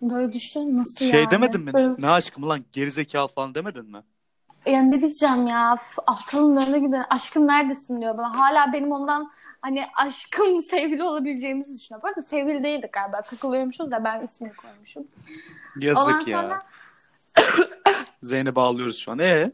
[0.02, 1.32] Böyle düştün nasıl şey yani?
[1.32, 1.74] demedin mi?
[1.74, 4.02] Böyle, Ne aşkım lan gerizekalı falan demedin mi?
[4.66, 5.78] ya ne diyeceğim ya?
[6.08, 8.40] Aptalın önüne giden aşkım neredesin diyor bana.
[8.40, 12.04] Hala benim ondan hani aşkım sevgili olabileceğimizi düşünüyor.
[12.04, 13.22] Bu arada sevgili değildik galiba.
[13.22, 15.08] Takılıyormuşuz da ben ismini koymuşum.
[15.82, 16.41] Yazık Ondan ya.
[16.41, 16.60] sonra
[18.24, 19.20] Zeynep'i ağlıyoruz şu an.
[19.20, 19.52] E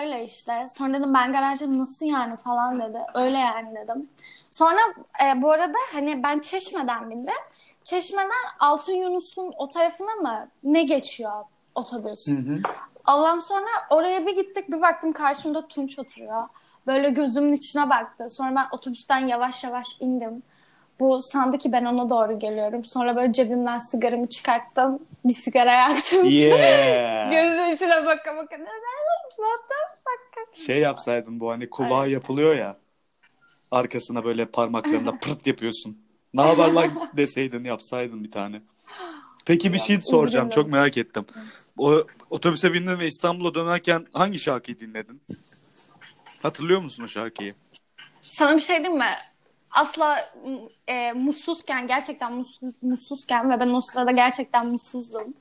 [0.00, 0.66] öyle işte.
[0.78, 2.98] Sonra dedim ben garajdayım nasıl yani falan dedi.
[3.14, 4.08] Öyle yani dedim.
[4.52, 4.80] Sonra
[5.24, 7.34] e, bu arada hani ben Çeşme'den bindim.
[7.84, 12.28] Çeşme'den Altın Yunus'un o tarafına mı ne geçiyor otobüs?
[13.08, 16.42] Ondan sonra oraya bir gittik bir baktım karşımda Tunç oturuyor.
[16.90, 18.30] Böyle gözümün içine baktı.
[18.30, 20.42] Sonra ben otobüsten yavaş yavaş indim.
[21.00, 22.84] Bu sandı ki ben ona doğru geliyorum.
[22.84, 24.98] Sonra böyle cebimden sigaramı çıkarttım.
[25.24, 26.28] Bir sigara yaktım.
[26.28, 27.30] Yeah.
[27.32, 28.56] Gözümün içine baka baka.
[30.66, 32.12] Şey yapsaydın bu hani kulağa Evet.
[32.12, 32.76] yapılıyor ya.
[33.70, 35.96] Arkasına böyle parmaklarında pırt yapıyorsun.
[36.34, 38.62] Ne haber lan deseydin yapsaydın bir tane.
[39.46, 40.64] Peki bir şey soracağım üzgünüm.
[40.64, 41.26] çok merak ettim.
[41.78, 45.22] O otobüse bindin ve İstanbul'a dönerken hangi şarkıyı dinledin?
[46.42, 47.54] Hatırlıyor musun o şarkıyı?
[48.22, 49.14] Sana bir şey diyeyim mi?
[49.70, 50.16] Asla
[50.88, 55.34] e, mutsuzken, gerçekten mutsuz, mutsuzken ve ben o sırada gerçekten mutsuzdum.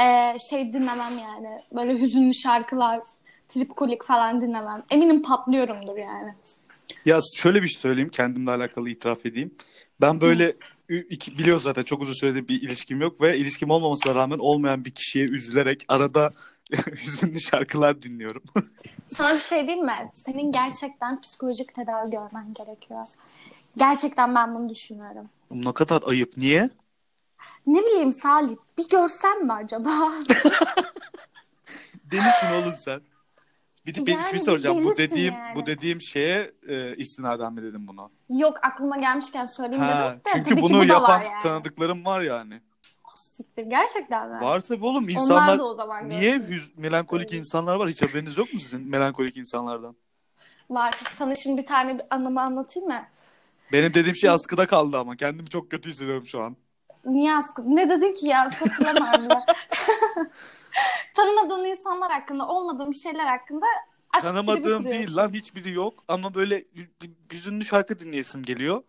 [0.00, 1.58] E, şey dinlemem yani.
[1.72, 3.00] Böyle hüzünlü şarkılar,
[3.48, 4.82] tripkolik falan dinlemem.
[4.90, 6.34] Eminim patlıyorumdur yani.
[7.04, 9.54] Ya şöyle bir şey söyleyeyim kendimle alakalı itiraf edeyim.
[10.00, 10.54] Ben böyle
[11.10, 14.90] iki, biliyoruz zaten çok uzun süredir bir ilişkim yok ve ilişkim olmamasına rağmen olmayan bir
[14.90, 16.28] kişiye üzülerek arada
[17.02, 18.42] hüzünlü şarkılar dinliyorum.
[19.12, 20.10] Sana bir şey diyeyim mi?
[20.12, 23.04] Senin gerçekten psikolojik tedavi görmen gerekiyor.
[23.76, 25.28] Gerçekten ben bunu düşünüyorum.
[25.50, 26.36] ne kadar ayıp.
[26.36, 26.70] Niye?
[27.66, 29.90] Ne bileyim Salih, bir görsem mi acaba?
[32.10, 33.00] Delisin oğlum sen.
[33.86, 34.84] Bir de ben Yani bir şey soracağım.
[34.84, 35.56] Bu dediğim yani.
[35.56, 38.10] bu dediğim şeye e, istinaden mi dedim bunu?
[38.28, 41.42] Yok aklıma gelmişken söyleyeyim Ha, dedim de çünkü tabii ki bunu bu yapan var yani.
[41.42, 42.60] tanıdıklarım var yani.
[43.40, 44.40] Siktir gerçekten mi?
[44.40, 47.88] Var tabii oğlum Onlar insanlar da o zaman niye hüz- melankolik insanlar var?
[47.88, 49.96] Hiç haberiniz yok mu sizin melankolik insanlardan?
[50.70, 50.94] Var.
[51.18, 53.02] Sana şimdi bir tane bir anımı anlatayım mı?
[53.72, 56.56] Benim dediğim şey askıda kaldı ama kendimi çok kötü hissediyorum şu an.
[57.04, 57.76] Niye askı?
[57.76, 58.50] Ne dedin ki ya?
[58.60, 59.38] Hatırlamıyorum bile.
[61.14, 63.66] Tanımadığın insanlar hakkında, olmadığın bir şeyler hakkında
[64.12, 64.90] aşk tribi Tanımadığım kuruyorsun.
[64.90, 68.82] değil lan hiçbiri yok ama böyle bir hüzünlü şarkı dinleyesim geliyor.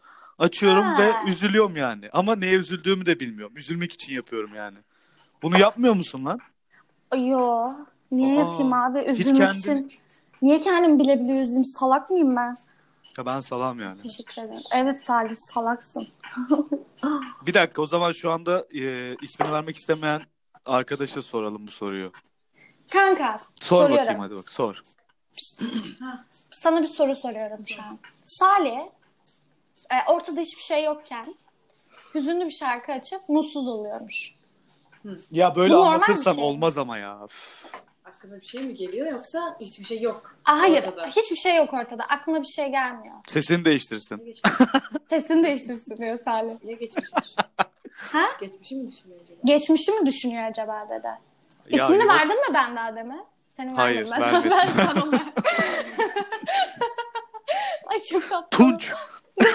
[0.45, 1.01] Açıyorum Ha.
[1.03, 2.09] ve üzülüyorum yani.
[2.13, 3.57] Ama neye üzüldüğümü de bilmiyorum.
[3.57, 4.77] Üzülmek için yapıyorum yani.
[5.41, 6.39] Bunu yapmıyor musun lan?
[7.17, 7.63] Yo.
[8.11, 8.99] Niye Aa, yapayım abi?
[9.13, 9.99] hiç Üzülmek kendini- için.
[10.41, 11.65] Niye kendim bile bile üzeyim?
[11.65, 12.55] Salak mıyım ben?
[13.17, 14.01] Ya ben salam yani.
[14.01, 14.61] Teşekkür ederim.
[14.73, 16.07] Evet Salih salaksın.
[17.47, 20.21] Bir dakika o zaman şu anda e, ismini vermek istemeyen
[20.65, 22.11] arkadaşa soralım bu soruyu.
[22.91, 23.97] Kanka Sor soruyorum.
[23.97, 24.81] bakayım hadi bak sor.
[26.51, 27.97] Sana bir soru soruyorum şu an.
[28.25, 28.79] Salih
[29.91, 31.35] e, ortada hiçbir şey yokken
[32.15, 34.35] hüzünlü bir şarkı açıp mutsuz oluyormuş.
[35.31, 36.43] Ya böyle Bu anlatırsan şey.
[36.43, 37.19] olmaz ama ya.
[38.05, 40.35] Aklına bir şey mi geliyor yoksa hiçbir şey yok?
[40.45, 41.07] Aa, hayır Ortada.
[41.07, 42.03] hiçbir şey yok ortada.
[42.03, 43.15] Aklına bir şey gelmiyor.
[43.27, 44.35] Sesini değiştirsin.
[45.09, 46.53] Sesini değiştirsin diyor Salih.
[46.63, 47.05] niye geçmiş
[48.11, 48.23] Ha?
[48.41, 49.39] Geçmişi mi düşünüyor acaba?
[49.43, 51.07] Geçmişi mi düşünüyor acaba dedi.
[51.69, 52.09] Ya İsmini yok.
[52.11, 53.23] verdin mi ben daha demin?
[53.57, 54.51] Seni Hayır, verdim ben.
[54.51, 54.51] vermedim.
[54.77, 55.11] Ben- tamam.
[57.87, 58.51] Ay çok.
[58.51, 58.93] Tunç.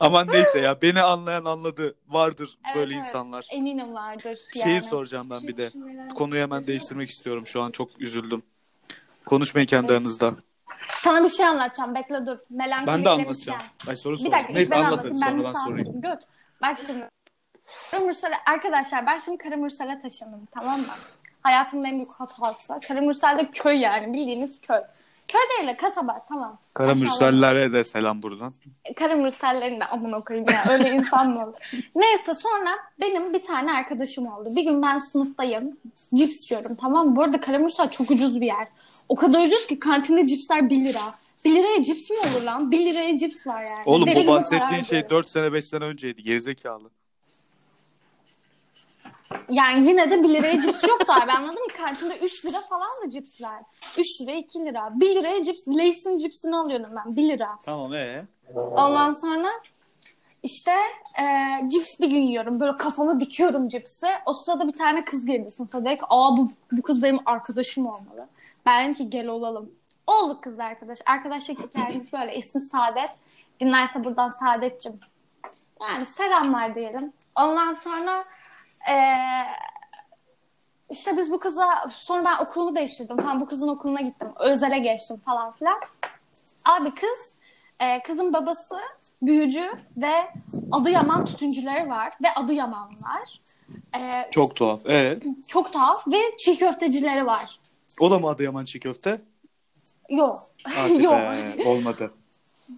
[0.00, 1.94] Aman neyse ya beni anlayan anladı.
[2.08, 3.04] Vardır Evet, böyle evet.
[3.06, 3.46] insanlar.
[3.52, 4.38] Eminim vardır.
[4.62, 4.82] Şeyi yani.
[4.82, 5.70] soracağım ben bir de.
[6.14, 8.42] Konuyu hemen değiştirmek istiyorum şu an çok üzüldüm.
[9.26, 10.00] Konuşmayın kendi Evet.
[10.00, 10.32] aranızda.
[10.98, 11.94] Sana bir şey anlatacağım.
[11.94, 12.38] Bekle dur.
[12.50, 13.58] Melankolik Ben de anlatacağım.
[13.88, 14.32] Ay soru Bir soracağım.
[14.32, 15.16] dakika Neyse ben anlat anlatayım.
[15.20, 16.00] hadi Ben sonra ben sorayım.
[16.00, 16.22] Göt.
[16.62, 17.08] Bak şimdi.
[17.90, 20.86] Karamürsel'e, arkadaşlar ben şimdi Karamürsel'e taşındım tamam mı?
[21.42, 22.80] Hayatımın en büyük hatası.
[22.88, 24.80] Karamürsel'de köy yani bildiğiniz köy.
[25.66, 26.58] De kasaba tamam.
[26.74, 28.52] Karamürsellere de selam buradan.
[28.96, 30.64] Karamürsellerin de amına koyayım ya.
[30.72, 31.54] Öyle insan mı olur?
[31.94, 34.48] Neyse sonra benim bir tane arkadaşım oldu.
[34.56, 35.76] Bir gün ben sınıftayım.
[36.14, 37.16] Cips yiyorum tamam mı?
[37.16, 38.68] Bu arada Karamürsel çok ucuz bir yer.
[39.08, 41.14] O kadar ucuz ki kantinde cipsler 1 lira.
[41.44, 42.70] 1 liraya cips mi olur lan?
[42.70, 43.82] 1 liraya cips var yani.
[43.86, 45.10] Oğlum Deli bu bahsettiğin şey harcıyorum.
[45.10, 46.22] 4 sene 5 sene önceydi.
[46.22, 46.90] Gerizekalı.
[49.48, 51.72] Yani yine de 1 liraya cips yok da abi anladın mı?
[51.76, 53.62] Kantinde 3 lira falan da cipsler.
[53.98, 55.00] 3 lira 2 lira.
[55.00, 55.68] 1 liraya cips.
[55.68, 57.48] Lay's'in cipsini alıyordum ben 1 lira.
[57.64, 58.24] Tamam ee?
[58.54, 59.48] Ondan sonra
[60.42, 60.72] işte
[61.20, 61.24] e,
[61.70, 62.60] cips bir gün yiyorum.
[62.60, 64.06] Böyle kafamı dikiyorum cipsi.
[64.26, 65.84] O sırada bir tane kız geldi sınıfa.
[65.84, 68.28] Dedi ki aa bu, bu kız benim arkadaşım olmalı.
[68.66, 69.70] Ben dedim ki gel olalım.
[70.06, 70.98] Olduk kız arkadaş.
[71.06, 72.36] Arkadaşlık hikayemiz böyle.
[72.36, 73.10] İsmi Saadet.
[73.60, 75.00] Dinlerse buradan Saadet'cim.
[75.80, 77.12] Yani selamlar diyelim.
[77.36, 78.24] Ondan sonra
[78.90, 78.96] e,
[80.90, 83.40] işte biz bu kıza sonra ben okulumu değiştirdim falan.
[83.40, 84.28] Bu kızın okuluna gittim.
[84.40, 85.80] Özele geçtim falan filan.
[86.64, 87.36] Abi kız
[87.80, 88.78] e, kızın babası
[89.22, 90.12] büyücü ve
[90.72, 93.40] Adıyaman tütüncüleri var ve Adıyamanlılar.
[93.98, 94.80] E, Çok tuhaf.
[94.84, 95.22] Evet.
[95.48, 97.60] çok tuhaf ve çiğ köftecileri var.
[98.00, 99.20] O da mı Adıyaman çiğ köfte?
[100.08, 100.50] Yok.
[100.98, 101.12] Yok.
[101.12, 101.62] be.
[101.66, 102.10] Olmadı.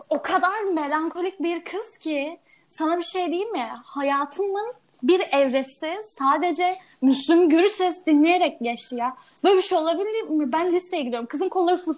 [0.09, 2.41] O kadar melankolik bir kız ki
[2.71, 3.71] sana bir şey diyeyim mi?
[3.85, 9.17] Hayatımın bir evresi sadece Müslüm Gürses dinleyerek geçti ya.
[9.45, 10.53] Böyle bir şey olabilir mi?
[10.53, 11.27] Ben liseye gidiyorum.
[11.27, 11.95] Kızın kolları full.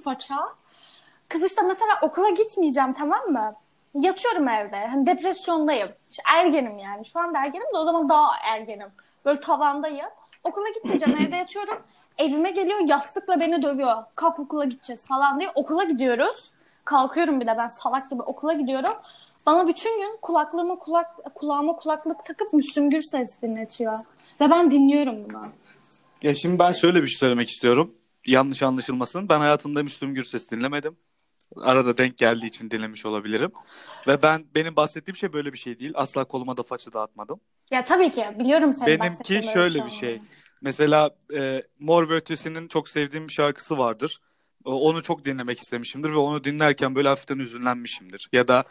[1.29, 3.55] Kız işte mesela okula gitmeyeceğim tamam mı?
[3.95, 4.87] Yatıyorum evde.
[4.87, 5.89] Hani depresyondayım.
[6.11, 7.07] İşte ergenim yani.
[7.07, 8.89] Şu anda ergenim de o zaman daha ergenim.
[9.25, 10.11] Böyle tavandayım.
[10.45, 11.21] Okula gitmeyeceğim.
[11.27, 11.83] evde yatıyorum.
[12.19, 14.05] Evime geliyor yastıkla beni dövüyor.
[14.15, 15.51] Kalk okula gideceğiz falan diye.
[15.55, 16.51] Okula gidiyoruz.
[16.85, 18.95] Kalkıyorum bir de ben salak gibi okula gidiyorum.
[19.51, 23.97] Bana bütün gün kulaklığıma kulak kulağıma kulaklık takıp Müslüm Gürses dinletiyor.
[24.41, 25.41] Ve ben dinliyorum bunu.
[26.23, 27.95] Ya şimdi ben şöyle bir şey söylemek istiyorum.
[28.27, 29.29] Yanlış anlaşılmasın.
[29.29, 30.97] Ben hayatımda Müslüm Gürses dinlemedim.
[31.57, 33.53] Arada denk geldiği için dinlemiş olabilirim.
[34.07, 35.93] Ve ben benim bahsettiğim şey böyle bir şey değil.
[35.95, 37.41] Asla koluma da façı dağıtmadım.
[37.71, 39.91] Ya tabii ki biliyorum senin Benimki şöyle bir olduğunu.
[39.91, 40.21] şey.
[40.61, 44.21] Mesela e, Mor ve Ötesi'nin çok sevdiğim bir şarkısı vardır.
[44.65, 48.29] Onu çok dinlemek istemişimdir ve onu dinlerken böyle hafiften üzünlenmişimdir.
[48.33, 48.65] Ya da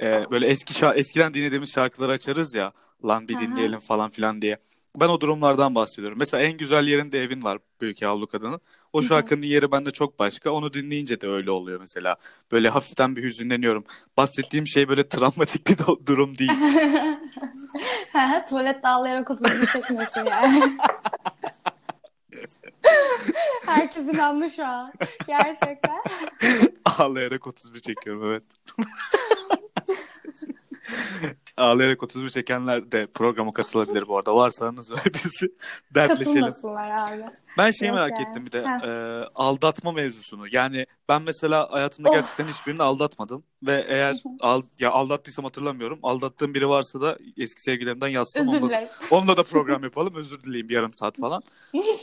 [0.00, 2.72] e, böyle eski şa- eskiden dinlediğimiz şarkıları açarız ya
[3.04, 3.42] lan bir Aha.
[3.42, 4.58] dinleyelim falan filan diye.
[5.00, 6.18] Ben o durumlardan bahsediyorum.
[6.18, 8.60] Mesela en güzel yerinde evin var Büyük Yavru Kadının.
[8.92, 10.50] O şarkının yeri bende çok başka.
[10.50, 12.16] Onu dinleyince de öyle oluyor mesela.
[12.52, 13.84] Böyle hafiften bir hüzünleniyorum.
[14.16, 15.76] Bahsettiğim şey böyle travmatik bir
[16.06, 16.52] durum değil.
[18.48, 20.62] Tuvalette ağlayarak otuzunu çekmiyorsun yani.
[23.66, 24.92] Herkes inandı şu an.
[25.26, 26.02] Gerçekten.
[26.98, 28.42] Ağlayarak 31 çekiyorum evet.
[31.56, 34.36] Ağlayarak 31 çekenler de programa katılabilir bu arada.
[34.36, 35.52] Varsanız öyle birisi
[35.94, 36.44] dertleşelim.
[36.44, 37.22] Abi.
[37.58, 38.28] Ben şeyi Yok merak yani.
[38.28, 38.90] ettim bir de e,
[39.34, 40.46] aldatma mevzusunu.
[40.52, 42.14] Yani ben mesela hayatımda Of.
[42.14, 45.98] gerçekten hiçbirini aldatmadım ve eğer al, ya aldattıysam hatırlamıyorum.
[46.02, 48.88] Aldattığım biri varsa da eski sevgilerimden yazsam Özür onunla, dilerim.
[49.10, 50.14] onunla da program yapalım.
[50.14, 51.42] Özür dileyim bir yarım saat falan.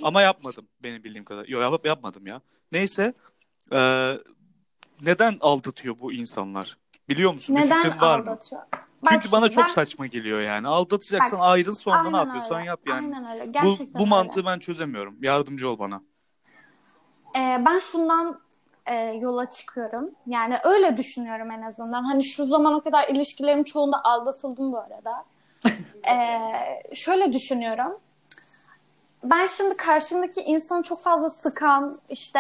[0.04, 1.46] Ama yapmadım benim bildiğim kadar.
[1.48, 2.42] Yok yap, yapmadım ya.
[2.72, 3.14] Neyse
[3.74, 4.12] e,
[5.02, 6.78] neden aldatıyor bu insanlar?
[7.12, 7.56] Biliyor musun?
[7.56, 8.32] Bir Neden fikrin var mı?
[8.32, 8.62] aldatıyor?
[9.10, 10.68] Çünkü Bak bana çok ben- saçma geliyor yani.
[10.68, 12.68] Aldatacaksan Bak, ayrıl sonra ne yapıyorsan öyle.
[12.68, 13.16] yap yani.
[13.16, 13.48] Aynen öyle.
[13.48, 14.10] Bu, Gerçekten bu öyle.
[14.10, 15.18] mantığı ben çözemiyorum.
[15.22, 16.02] Yardımcı ol bana.
[17.36, 18.40] Ee, ben şundan
[18.86, 20.12] e, yola çıkıyorum.
[20.28, 22.04] Yani öyle düşünüyorum en azından.
[22.04, 25.26] Hani şu zamana kadar ilişkilerim çoğunda aldatıldım bu arada.
[26.08, 28.00] Ee, şöyle düşünüyorum.
[29.24, 32.40] Ben şimdi karşımdaki insanı çok fazla sıkan, işte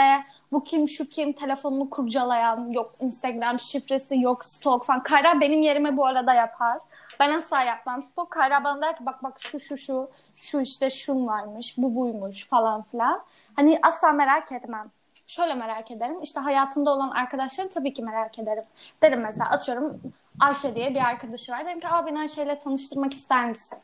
[0.51, 5.03] bu kim şu kim telefonunu kurcalayan, yok Instagram şifresi, yok stalk falan.
[5.03, 6.79] Kayra benim yerime bu arada yapar.
[7.19, 8.31] Ben asla yapmam stalk.
[8.31, 12.47] Kayra bana der ki bak bak şu şu şu, şu işte şun varmış, bu buymuş
[12.47, 13.23] falan filan.
[13.55, 14.91] Hani asla merak etmem.
[15.27, 16.21] Şöyle merak ederim.
[16.21, 18.63] İşte hayatımda olan arkadaşlarım tabii ki merak ederim.
[19.03, 20.01] Derim mesela atıyorum
[20.39, 21.65] Ayşe diye bir arkadaşı var.
[21.65, 23.77] Derim ki abi beni Ayşe'yle tanıştırmak ister misin?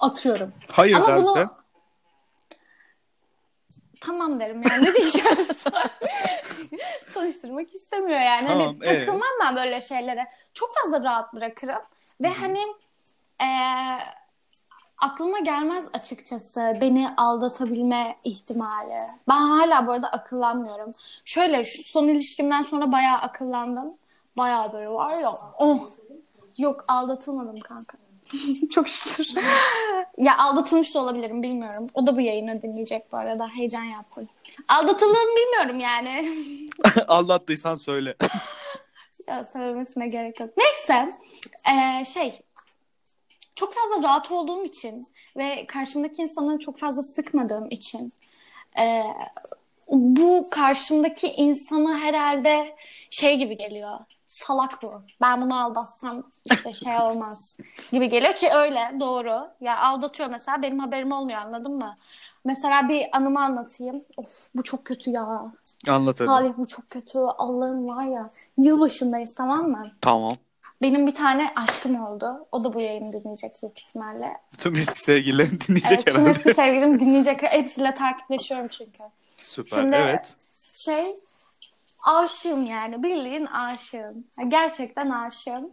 [0.00, 0.52] Atıyorum.
[0.72, 1.22] Hayır Ama derse.
[1.22, 1.48] bunu
[4.00, 5.38] tamam derim yani ne diyeceğim?
[7.14, 8.46] Tanıştırmak istemiyor yani.
[8.48, 9.04] Tamam, hani ee?
[9.06, 10.26] takılmam ben böyle şeylere.
[10.54, 11.82] Çok fazla rahat bırakırım.
[12.20, 12.60] Ve hani
[13.40, 13.98] eee,
[14.98, 18.96] aklıma gelmez açıkçası beni aldatabilme ihtimali.
[19.28, 20.90] Ben hala bu arada akıllanmıyorum.
[21.24, 23.92] Şöyle şu son ilişkimden sonra bayağı akıllandım.
[24.36, 25.34] Bayağı böyle var ya.
[25.58, 25.86] Oh.
[26.58, 27.98] Yok aldatılmadım kanka.
[28.70, 29.28] Çok şükür.
[30.18, 31.86] ya aldatılmış da olabilirim bilmiyorum.
[31.94, 33.48] O da bu yayını dinleyecek bu arada.
[33.48, 34.28] Heyecan yaptım.
[34.68, 36.32] Aldatıldığımı bilmiyorum yani.
[37.08, 38.14] Anlattıysan söyle.
[39.26, 40.50] Ya söylemesine gerek yok.
[40.56, 41.08] Neyse.
[41.70, 42.40] Ee, şey.
[43.54, 48.12] Çok fazla rahat olduğum için ve karşımdaki insanı çok fazla sıkmadığım için
[48.78, 49.02] ee,
[49.90, 52.76] bu karşımdaki insanı herhalde
[53.10, 53.98] şey gibi geliyor.
[54.44, 55.02] Salak bu.
[55.20, 57.56] Ben bunu aldatsam işte şey olmaz
[57.92, 59.48] gibi geliyor ki öyle doğru.
[59.60, 61.96] Ya aldatıyor mesela benim haberim olmuyor anladın mı?
[62.44, 64.04] Mesela bir anımı anlatayım.
[64.16, 65.52] Of bu çok kötü ya.
[65.88, 66.52] Anlat hadi.
[66.56, 67.18] Bu çok kötü.
[67.18, 68.30] Allah'ım var ya.
[68.58, 69.90] Yılbaşındayız tamam mı?
[70.00, 70.32] Tamam.
[70.82, 72.46] Benim bir tane aşkım oldu.
[72.52, 74.36] O da bu yayını dinleyecek büyük ihtimalle.
[74.58, 76.30] Tüm eski sevgililerin dinleyecek Evet, tüm herhalde.
[76.30, 77.42] eski sevgilim dinleyecek.
[77.42, 79.02] Hepsiyle takipleşiyorum çünkü.
[79.36, 79.76] Süper.
[79.80, 80.36] Şimdi- Evet.
[80.74, 81.14] Şey
[82.02, 83.02] aşığım yani.
[83.02, 84.24] Bildiğin aşığım.
[84.48, 85.70] Gerçekten aşığım.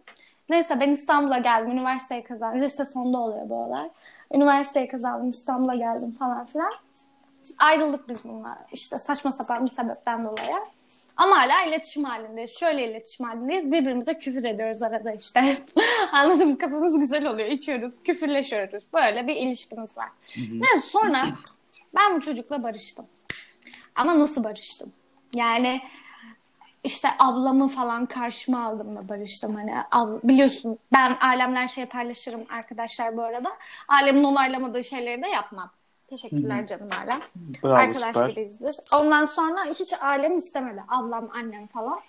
[0.50, 1.72] Neyse ben İstanbul'a geldim.
[1.72, 2.62] Üniversiteyi kazandım.
[2.62, 3.90] Lise sonunda oluyor bu olay.
[4.34, 5.30] Üniversiteyi kazandım.
[5.30, 6.74] İstanbul'a geldim falan filan.
[7.58, 8.66] Ayrıldık biz bununla.
[8.72, 10.58] İşte saçma sapan bir sebepten dolayı.
[11.18, 12.60] Ama hala iletişim halindeyiz.
[12.60, 13.72] Şöyle iletişim halindeyiz.
[13.72, 15.58] Birbirimize küfür ediyoruz arada işte.
[16.12, 16.58] Anladın mı?
[16.58, 17.48] Kafamız güzel oluyor.
[17.50, 18.84] İçiyoruz, küfürleşiyoruz.
[18.94, 20.10] Böyle bir ilişkimiz var.
[20.38, 21.22] Neyse sonra
[21.96, 23.06] ben bu çocukla barıştım.
[23.96, 24.94] Ama nasıl barıştım?
[25.36, 25.82] Yani
[26.86, 29.56] işte ablamı falan karşıma aldım da barıştım.
[29.56, 33.50] Hani ab- biliyorsun ben ailemler şey paylaşırım arkadaşlar bu arada.
[33.88, 35.70] Ailemin onaylamadığı şeyleri de yapmam.
[36.10, 37.20] Teşekkürler canım ailem.
[37.64, 38.30] Bravo Arkadaş süper.
[38.30, 38.76] gibiyizdir.
[39.02, 40.84] Ondan sonra hiç ailem istemedi.
[40.88, 42.00] Ablam, annem falan.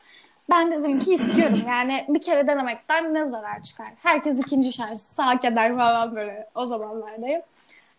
[0.50, 1.60] Ben dedim ki istiyorum.
[1.68, 3.86] Yani bir kere denemekten ne zarar çıkar?
[4.02, 7.42] Herkes ikinci şans hak eder falan böyle o zamanlardayım.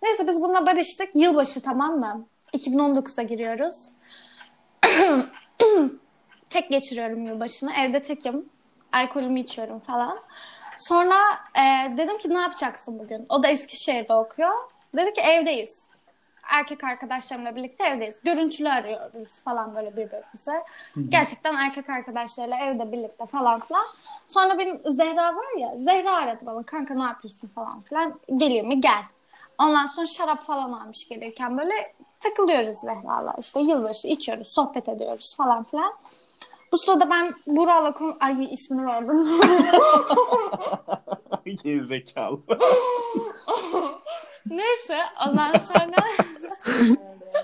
[0.04, 1.10] Neyse biz bununla barıştık.
[1.16, 2.26] Yılbaşı tamam mı?
[2.54, 3.78] 2019'a giriyoruz.
[6.58, 7.72] Tek geçiriyorum yılbaşını.
[7.74, 8.50] Evde tekim.
[8.94, 10.18] Alkolümü içiyorum falan.
[10.80, 11.16] Sonra
[11.56, 13.26] e, dedim ki ne yapacaksın bugün?
[13.30, 14.52] O da Eskişehir'de okuyor.
[14.96, 15.84] Dedi ki evdeyiz.
[16.44, 18.22] Erkek arkadaşlarımla birlikte evdeyiz.
[18.24, 20.64] Görüntülü arıyoruz falan böyle birbirimize.
[21.10, 23.86] Gerçekten erkek arkadaşlarıyla evde birlikte falan filan.
[24.28, 25.74] Sonra benim Zehra var ya.
[25.78, 26.64] Zehra aradı bana.
[26.64, 28.20] Kanka ne yapıyorsun falan filan.
[28.38, 28.82] Geliyor mu?
[28.82, 29.04] Gel.
[29.58, 33.36] Ondan sonra şarap falan almış gelirken böyle takılıyoruz Zehra'la.
[33.40, 35.94] İşte yılbaşı içiyoruz, sohbet ediyoruz falan filan.
[36.72, 38.18] Bu sırada ben Bural'la kon...
[38.20, 39.42] Ay ismini verdim.
[41.64, 42.40] Gerizekalı.
[44.50, 45.96] Neyse ondan sonra...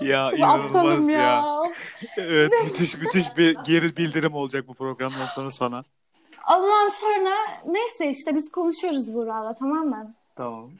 [0.00, 1.18] ya inanılmaz ya.
[1.20, 1.62] ya.
[2.16, 5.82] Evet müthiş müthiş bir geri bildirim olacak bu programdan sonra sana.
[6.56, 7.30] Ondan sonra
[7.66, 10.14] neyse işte biz konuşuyoruz Bural'la tamam mı?
[10.36, 10.70] Tamam.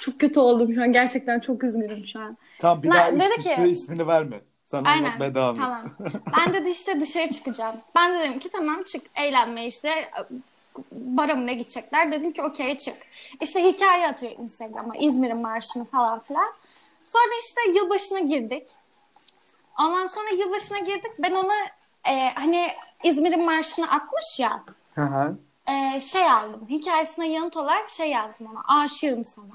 [0.00, 0.92] Çok kötü oldum şu an.
[0.92, 2.36] Gerçekten çok üzgünüm şu an.
[2.58, 4.36] Tamam bir Ne- daha üst üste ki- ismini verme.
[4.64, 5.04] Sen Aynen.
[5.04, 5.60] anlatmaya devam et.
[5.60, 5.90] Tamam.
[6.36, 7.76] Ben dedi işte dışarı çıkacağım.
[7.94, 10.10] Ben dedim ki tamam çık eğlenme işte
[10.92, 12.12] bara mı ne gidecekler.
[12.12, 12.96] Dedim ki okey çık.
[13.40, 16.48] İşte hikaye atıyor Instagram'a İzmir'in marşını falan filan.
[17.06, 18.68] Sonra işte yılbaşına girdik.
[19.80, 21.12] Ondan sonra yılbaşına girdik.
[21.18, 21.54] Ben ona
[22.08, 22.68] e, hani
[23.04, 24.64] İzmir'in marşını atmış ya.
[24.94, 25.36] Hı hı.
[25.72, 26.66] e, şey aldım.
[26.68, 28.82] Hikayesine yanıt olarak şey yazdım ona.
[28.82, 29.46] Aşığım sana.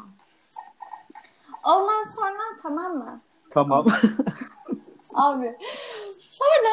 [1.64, 3.22] Ondan sonra tamam mı?
[3.52, 3.86] Tamam.
[5.14, 5.58] Abi.
[6.32, 6.70] Sonra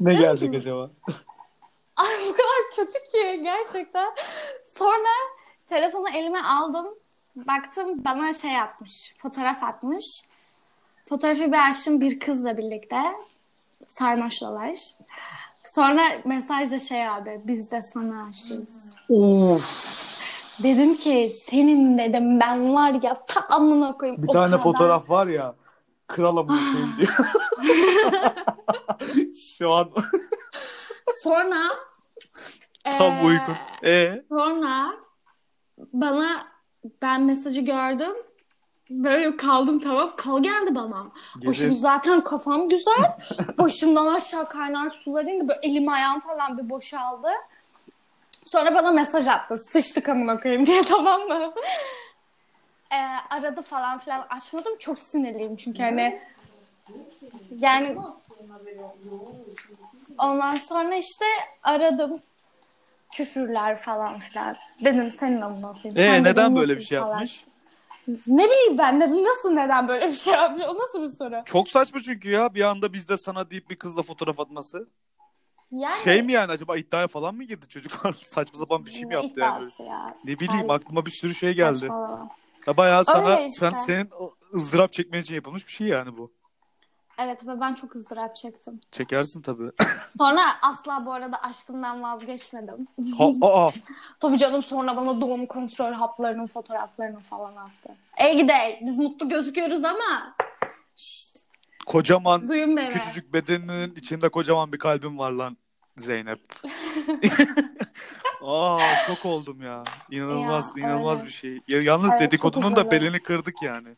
[0.00, 0.90] ne gelecek acaba?
[1.96, 4.08] Ay bu kadar kötü ki gerçekten.
[4.78, 5.08] Sonra
[5.68, 6.86] telefonu elime aldım.
[7.36, 9.14] Baktım bana şey atmış.
[9.18, 10.22] Fotoğraf atmış.
[11.08, 13.02] Fotoğrafı bir açtım bir kızla birlikte.
[13.88, 14.78] Sarmaş dolaş.
[15.66, 18.68] Sonra mesajda şey abi biz de sana aşığız.
[19.08, 19.98] Of.
[20.62, 24.22] Dedim ki senin dedim ben var ya ta amına koyayım.
[24.22, 25.54] Bir tane kadar- fotoğraf var ya.
[26.08, 26.58] Krala mı
[26.98, 27.16] diyor.
[29.58, 29.90] Şu an
[31.22, 31.62] Sonra
[32.84, 33.54] tam eee, uygun.
[33.84, 34.90] E Sonra
[35.92, 36.28] bana
[37.02, 38.12] ben mesajı gördüm.
[38.90, 40.12] Böyle kaldım tamam.
[40.16, 41.06] Kal geldi bana.
[41.38, 41.50] Gelir.
[41.50, 43.18] Başım zaten kafam güzel.
[43.58, 45.48] Başımdan aşağı kaynar sular indi.
[45.48, 47.28] Böyle elim ayağım falan bir boşaldı.
[48.46, 49.58] Sonra bana mesaj attı.
[49.72, 51.52] Sıçtık amına koyayım diye tamam mı?
[52.92, 52.96] Ee,
[53.34, 54.78] aradı falan filan açmadım.
[54.78, 56.20] Çok sinirliyim çünkü hani
[57.50, 57.98] yani
[60.18, 61.24] ondan sonra işte
[61.62, 62.22] aradım
[63.12, 64.56] küfürler falan filan.
[64.84, 65.96] Dedim senin amına koyayım.
[65.96, 67.18] Ee, Sen neden dedim böyle bir şey salaksın?
[67.18, 67.44] yapmış?
[68.26, 70.68] Ne bileyim ben dedim nasıl neden böyle bir şey yapıyor?
[70.68, 71.42] O nasıl bir soru?
[71.44, 74.88] Çok saçma çünkü ya bir anda bizde sana deyip bir kızla fotoğraf atması.
[75.70, 78.14] Yani Şey mi yani acaba iddiaya falan mı girdi çocuk falan?
[78.24, 79.66] Saçma sapan bir şey mi yaptı yani?
[79.78, 80.14] ya?
[80.24, 81.78] Ne bileyim Sen aklıma bir sürü şey geldi.
[81.78, 82.28] saçmalama.
[82.66, 83.58] Ya bayağı sana Öyle işte.
[83.58, 84.10] sen senin
[84.54, 86.32] ızdırap çekmen için yapılmış bir şey yani bu.
[87.18, 88.80] Evet ve ben çok ızdırap çektim.
[88.92, 89.70] Çekersin tabii.
[90.18, 92.88] Sonra asla bu arada aşkımdan vazgeçmedim.
[93.18, 93.70] ha, aa,
[94.20, 97.96] Tabii canım sonra bana doğum kontrol haplarının fotoğraflarını falan attı.
[98.18, 100.34] Ey gidey biz mutlu gözüküyoruz ama
[100.96, 101.36] Şşt,
[101.86, 102.88] kocaman duyun beni.
[102.88, 105.56] küçücük bedeninin içinde kocaman bir kalbim var lan
[105.98, 106.40] Zeynep.
[108.42, 109.84] Aa şok oldum ya.
[110.10, 111.26] İnanılmaz Ya, inanılmaz öyle.
[111.28, 111.60] bir şey.
[111.68, 113.88] Ya, yalnız Evet, dedikodunun da belini kırdık yani.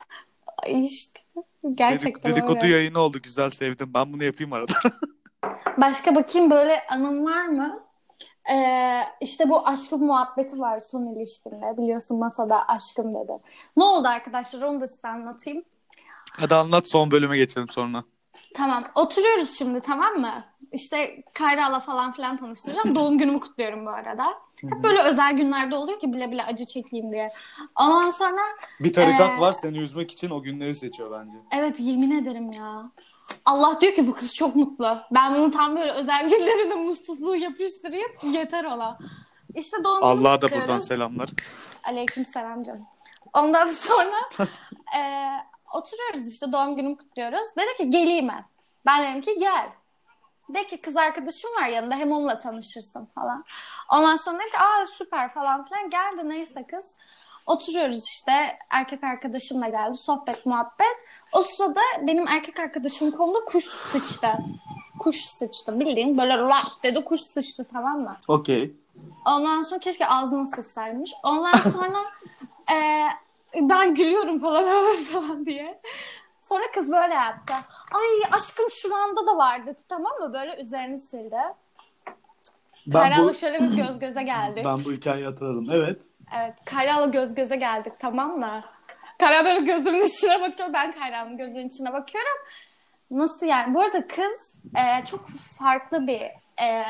[0.62, 2.68] Ay işte Dedik, gerçekten dedikodu öyle.
[2.74, 3.90] yayını oldu güzel sevdim.
[3.94, 4.72] Ben bunu yapayım arada.
[5.80, 7.80] Başka bakayım böyle anım var mı?
[8.52, 11.76] Ee, işte bu aşkım muhabbeti var son ilişkimde.
[11.78, 13.32] Biliyorsun masada aşkım dedi.
[13.76, 15.64] Ne oldu arkadaşlar onu da size anlatayım.
[16.38, 18.04] Hadi anlat son bölüme geçelim sonra.
[18.54, 20.44] Tamam oturuyoruz şimdi tamam mı?
[20.72, 22.94] İşte Kayra'la falan filan tanıştıracağım.
[22.94, 24.26] Doğum günümü kutluyorum bu arada.
[24.62, 27.30] Hep böyle özel günlerde oluyor ki bile bile acı çekeyim diye.
[27.80, 28.40] Ondan sonra
[28.80, 31.38] Bir tarikat Ee, var seni üzmek için o günleri seçiyor bence.
[31.52, 32.84] evet yemin ederim ya.
[33.44, 34.96] Allah diyor ki bu kız çok mutlu.
[35.10, 38.98] Ben bunu tam böyle özel günlerinde mutsuzluğu yapıştırayım yeter ona.
[39.54, 41.28] İşte doğum günümü Allah'a da buradan selamlar.
[41.88, 42.86] Aleyküm selam canım.
[43.34, 44.48] Ondan sonra
[44.98, 45.00] e,
[45.74, 47.46] oturuyoruz işte doğum günümü kutluyoruz.
[47.58, 48.44] Dedi ki geleyim ben.
[48.86, 49.68] Ben dedim ki gel.
[50.54, 53.44] De ki kız arkadaşım var yanında hem onunla tanışırsın falan.
[53.92, 55.90] Ondan sonra dedi ki aa süper falan filan.
[55.90, 56.84] Geldi neyse kız.
[57.46, 58.32] Oturuyoruz işte
[58.70, 60.96] erkek arkadaşım da geldi sohbet muhabbet.
[61.32, 64.28] O sırada benim erkek arkadaşımın kolunda kuş sıçtı.
[64.98, 68.16] Kuş sıçtı bildiğin böyle lap dedi kuş sıçtı tamam mı?
[68.28, 68.72] Okey.
[69.26, 71.10] Ondan sonra keşke ağzına sıçsaymış.
[71.22, 71.98] Ondan sonra
[72.72, 73.06] e,
[73.60, 75.80] ben gülüyorum falan falan diye.
[76.50, 77.54] Sonra kız böyle yaptı.
[77.92, 80.32] Ay aşkım şuranda da var dedi tamam mı?
[80.32, 81.36] Böyle üzerini sildi.
[82.86, 84.64] Ben Kayra'la bu, şöyle bir göz göze geldik.
[84.64, 85.68] ben bu hikayeyi hatırladım.
[85.72, 86.02] Evet.
[86.36, 88.62] Evet Kayra'la göz göze geldik tamam mı?
[89.18, 90.72] Kayra böyle gözümün içine bakıyor.
[90.72, 92.38] Ben Kayra'nın gözünün içine bakıyorum.
[93.10, 93.74] Nasıl yani?
[93.74, 95.28] Bu arada kız e, çok
[95.58, 96.20] farklı bir
[96.62, 96.82] e,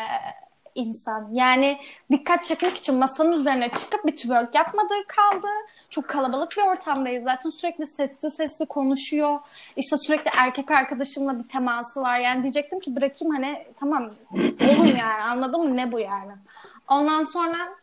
[0.75, 1.29] insan.
[1.33, 1.79] Yani
[2.11, 5.49] dikkat çekmek için masanın üzerine çıkıp bir twerk yapmadığı kaldı.
[5.91, 7.25] Çok kalabalık bir ortamdayız.
[7.25, 9.39] Zaten sürekli sesli sesli konuşuyor.
[9.77, 12.19] İşte sürekli erkek arkadaşımla bir teması var.
[12.19, 14.11] Yani diyecektim ki bırakayım hani tamam
[14.71, 16.33] olun yani anladın mı ne bu yani.
[16.89, 17.81] Ondan sonra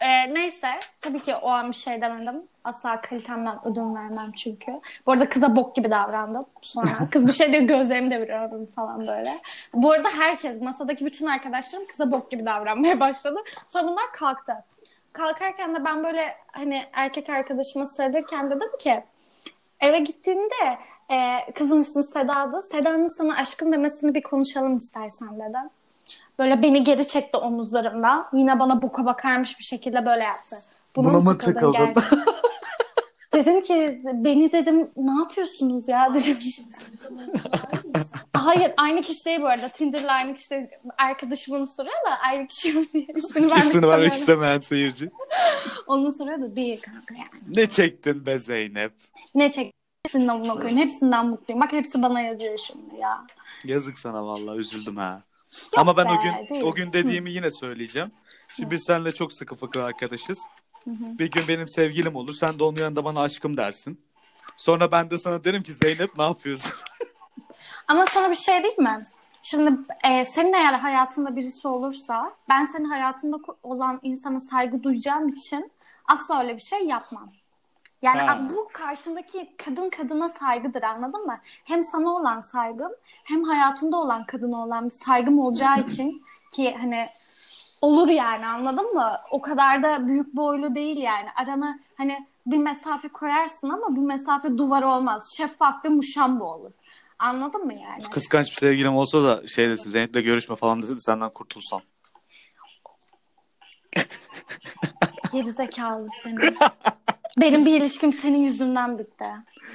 [0.00, 0.68] ee, neyse.
[1.00, 2.42] Tabii ki o an bir şey demedim.
[2.66, 4.80] Asla kalitemden ödün vermem çünkü.
[5.06, 6.46] Bu arada kıza bok gibi davrandım.
[6.62, 9.40] Sonra kız bir şey diyor gözlerimi deviriyorum falan böyle.
[9.74, 13.38] Bu arada herkes masadaki bütün arkadaşlarım kıza bok gibi davranmaya başladı.
[13.68, 14.52] Sonra bunlar kalktı.
[15.12, 19.04] Kalkarken de ben böyle hani erkek arkadaşıma sarılırken dedim ki
[19.80, 20.78] eve gittiğinde
[21.12, 22.62] e, kızın ismi Seda'dı.
[22.62, 25.70] Seda'nın sana aşkım demesini bir konuşalım istersen dedim.
[26.38, 28.26] Böyle beni geri çekti omuzlarımdan.
[28.32, 30.56] Yine bana boka bakarmış bir şekilde böyle yaptı.
[30.96, 31.94] Buna mı gerçekten?
[33.36, 36.38] Dedim ki beni dedim ne yapıyorsunuz ya dedim.
[38.32, 39.68] Hayır aynı kişi değil bu arada.
[39.68, 40.70] Tinder'la aynı kişi.
[40.98, 43.06] Arkadaşım onu soruyor da aynı kişi mi diye.
[43.16, 45.10] İsmini vermek İsmini vermek istemeyen seyirci.
[45.86, 47.56] Onu soruyor da değil kanka yani.
[47.56, 48.92] Ne çektin be Zeynep?
[49.34, 49.72] Ne çek?
[50.06, 50.76] Hepsinden bunu okuyun.
[50.76, 51.60] Hepsinden mutluyum.
[51.60, 53.26] Bak hepsi bana yazıyor şimdi ya.
[53.64, 55.22] Yazık sana vallahi üzüldüm ha.
[55.76, 56.62] Ama ben be, o gün değil.
[56.64, 58.10] o gün dediğimi yine söyleyeceğim.
[58.56, 60.38] Şimdi biz seninle çok sıkı fıkı arkadaşız.
[60.86, 62.32] Bir gün benim sevgilim olur.
[62.32, 64.00] Sen de onun yanında bana aşkım dersin.
[64.56, 66.72] Sonra ben de sana derim ki Zeynep ne yapıyorsun?
[67.88, 69.02] Ama sana bir şey diyeyim mi?
[69.42, 69.72] Şimdi
[70.04, 75.72] e, senin eğer hayatında birisi olursa ben senin hayatında olan insana saygı duyacağım için
[76.08, 77.28] asla öyle bir şey yapmam.
[78.02, 78.46] Yani Ha.
[78.50, 81.38] bu karşındaki kadın kadına saygıdır anladın mı?
[81.64, 82.92] Hem sana olan saygım
[83.24, 86.22] hem hayatında olan kadına olan bir saygım olacağı için
[86.52, 87.08] ki hani
[87.80, 89.16] olur yani anladın mı?
[89.30, 91.28] O kadar da büyük boylu değil yani.
[91.36, 95.34] Arana hani bir mesafe koyarsın ama bu mesafe duvar olmaz.
[95.36, 96.70] Şeffaf ve muşamba olur.
[97.18, 98.10] Anladın mı yani?
[98.10, 101.80] Kıskanç bir sevgilim olsa da şey desin Zeynep'le görüşme falan dese de senden kurtulsam.
[105.32, 106.54] Gerizekalı seni.
[107.40, 109.24] Benim bir ilişkim senin yüzünden bitti.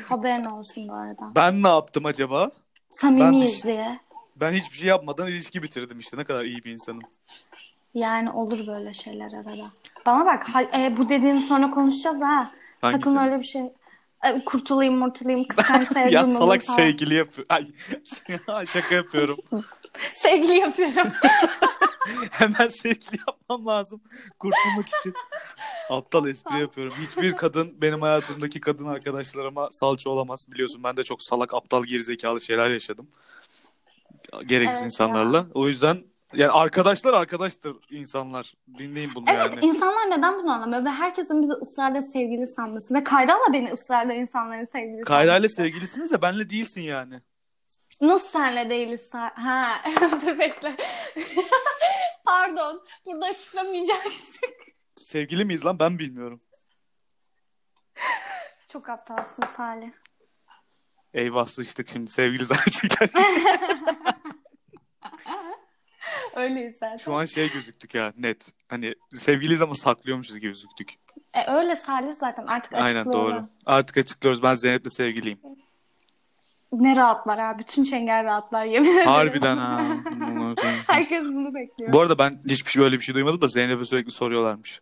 [0.10, 1.36] Haberin olsun bu arada.
[1.36, 2.52] Ben ne yaptım acaba?
[2.90, 4.00] Samimiyiz Ben diye.
[4.36, 6.18] Ben hiçbir şey yapmadan ilişki bitirdim işte.
[6.18, 7.02] Ne kadar iyi bir insanım.
[7.94, 9.64] Yani olur böyle şeyler arada.
[10.06, 12.52] Bana bak ha- e, bu dediğini sonra konuşacağız ha.
[12.82, 13.04] Hangisi?
[13.04, 13.62] Sakın öyle bir şey
[14.26, 16.76] e, kurtulayım murtulayım kıskanç sevgilim ya salak falan.
[16.78, 17.48] sevgili yapıyor.
[18.48, 19.38] Ay şaka yapıyorum.
[20.16, 21.08] Sevgili yapıyorum.
[22.32, 24.02] Hemen sevgili yapmam lazım.
[24.40, 25.14] Kurtulmak için.
[25.90, 26.94] Aptal espri yapıyorum.
[27.02, 30.46] Hiçbir kadın benim hayatımdaki kadın arkadaşlarıma salça olamaz.
[30.52, 33.08] Biliyorsun ben de çok salak, aptal, gerizekalı şeyler yaşadım.
[34.46, 35.46] Gereksiz Evet insanlarla.
[35.54, 36.04] O yüzden
[36.34, 38.54] Yani arkadaşlar arkadaştır insanlar.
[38.78, 39.66] Dinleyin bunu Evet yani.
[39.66, 44.66] insanlar neden bunu anlamıyor ve herkesin bizi ısrarla sevgili sanması ve Kayra'la beni ısrarla insanların
[44.72, 45.56] sevgili Kayra ile sanması.
[45.56, 47.22] sevgilisiniz de benle değilsin yani.
[48.02, 49.14] Nasıl senle değiliz?
[49.14, 49.68] Ha
[50.22, 50.76] dur bekle.
[52.26, 54.50] Pardon burada açıklamayacaktık.
[54.96, 56.42] Sevgili miyiz lan ben bilmiyorum.
[58.74, 59.92] Çok aptalsın Salih.
[61.14, 63.10] Eyvah sıçtık şimdi sevgili gerçekten.
[66.36, 66.98] Öyleyiz zaten.
[66.98, 68.52] Şu an şey gözüktük ya net.
[68.68, 70.94] Hani sevgiliyiz ama saklıyormuşuz gibi gözüktük.
[71.34, 73.32] E, öyle Salih zaten artık Aynen açıklıyorum.
[73.38, 73.46] doğru.
[73.66, 75.40] Artık açıklıyoruz ben Zeynep'le sevgiliyim.
[76.72, 77.60] Ne rahatlar ha.
[77.60, 79.08] Bütün çengel rahatlar yemin ederim.
[79.08, 79.82] Harbiden ha.
[80.88, 81.94] Herkes bunu bekliyor.
[81.94, 84.80] Bu arada ben hiçbir şey böyle bir şey duymadım da Zeynep'e sürekli soruyorlarmış.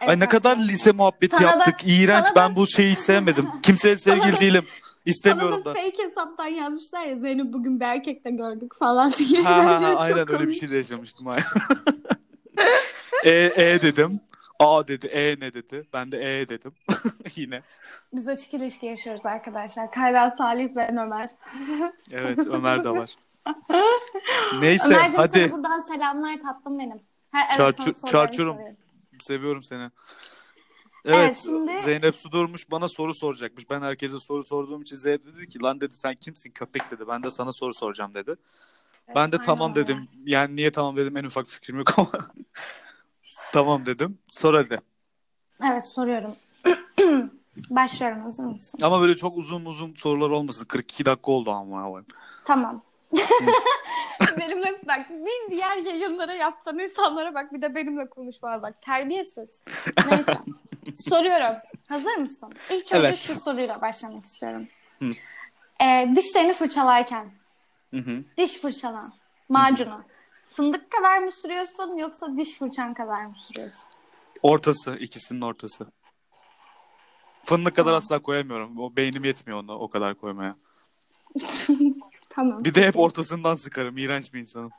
[0.00, 1.74] Evet, Ay ne kadar lise muhabbeti Sana da- yaptık.
[1.86, 2.26] İğrenç.
[2.26, 3.48] sana da- Ben bu şeyi hiç sevmedim.
[3.62, 4.66] Kimseye sevgili da- değilim.
[5.06, 9.42] İstemiyorum da fake hesaptan yazmışlar ya Zeynep bugün bir erkekle gördük falan diye.
[9.42, 10.60] Ha, ha, ha, aynen öyle bir komik.
[10.60, 11.28] şey de yaşamıştım.
[11.28, 11.44] Aynen.
[13.24, 14.20] e, e dedim.
[14.58, 15.06] A dedi.
[15.06, 15.86] E ne dedi?
[15.92, 16.72] Ben de E dedim.
[17.36, 17.62] Yine.
[18.12, 19.90] Biz açık ilişki yaşıyoruz arkadaşlar.
[19.90, 21.30] Kayra, Salih, ben Ömer.
[22.12, 23.10] Evet Ömer de var.
[24.60, 25.38] Neyse Ömer de hadi.
[25.38, 27.00] sana buradan selamlar tatlım benim.
[27.32, 28.56] Ha, evet, Çarçur- çarçurum.
[29.20, 29.90] Seviyorum seni.
[31.06, 33.70] Evet, Evet, şimdi- Zeynep su durmuş bana soru soracakmış.
[33.70, 37.08] Ben herkese soru sorduğum için Zeynep dedi ki lan dedi sen kimsin köpek dedi.
[37.08, 38.34] Ben de sana soru soracağım dedi.
[39.14, 39.82] ben de tamam öyle.
[39.82, 40.08] dedim.
[40.24, 42.10] Yani niye tamam dedim en ufak fikrim yok ama.
[43.52, 44.18] tamam dedim.
[44.30, 44.80] Sor hadi.
[45.70, 46.36] Evet soruyorum.
[47.70, 48.78] Başlıyorum hazır mısın?
[48.82, 50.64] Ama böyle çok uzun uzun sorular olmasın.
[50.64, 52.02] 42 dakika oldu ama.
[52.44, 52.82] Tamam.
[54.38, 58.82] benimle bak bir diğer yayınlara yapsan insanlara bak bir de benimle konuşmaya bak.
[58.82, 59.60] Terbiyesiz.
[60.10, 60.38] Neyse.
[60.94, 61.56] Soruyorum.
[61.88, 62.52] Hazır mısın?
[62.70, 63.18] İlk önce Evet.
[63.18, 64.68] şu soruyla başlamak istiyorum.
[64.98, 65.10] Hı.
[65.82, 67.30] Ee, dişlerini fırçalarken
[67.90, 68.24] Hı hı.
[68.38, 69.12] diş fırçalan
[69.48, 70.00] macunu
[70.50, 73.84] fındık kadar mı sürüyorsun yoksa diş fırçan kadar mı sürüyorsun?
[74.42, 74.96] Ortası.
[74.96, 75.86] ikisinin ortası.
[77.44, 78.80] Fındık kadar asla koyamıyorum.
[78.80, 80.56] O beynim yetmiyor ona o kadar koymaya.
[82.28, 82.64] Tamam.
[82.64, 83.98] Bir de hep ortasından sıkarım.
[83.98, 84.70] İğrenç bir insanım.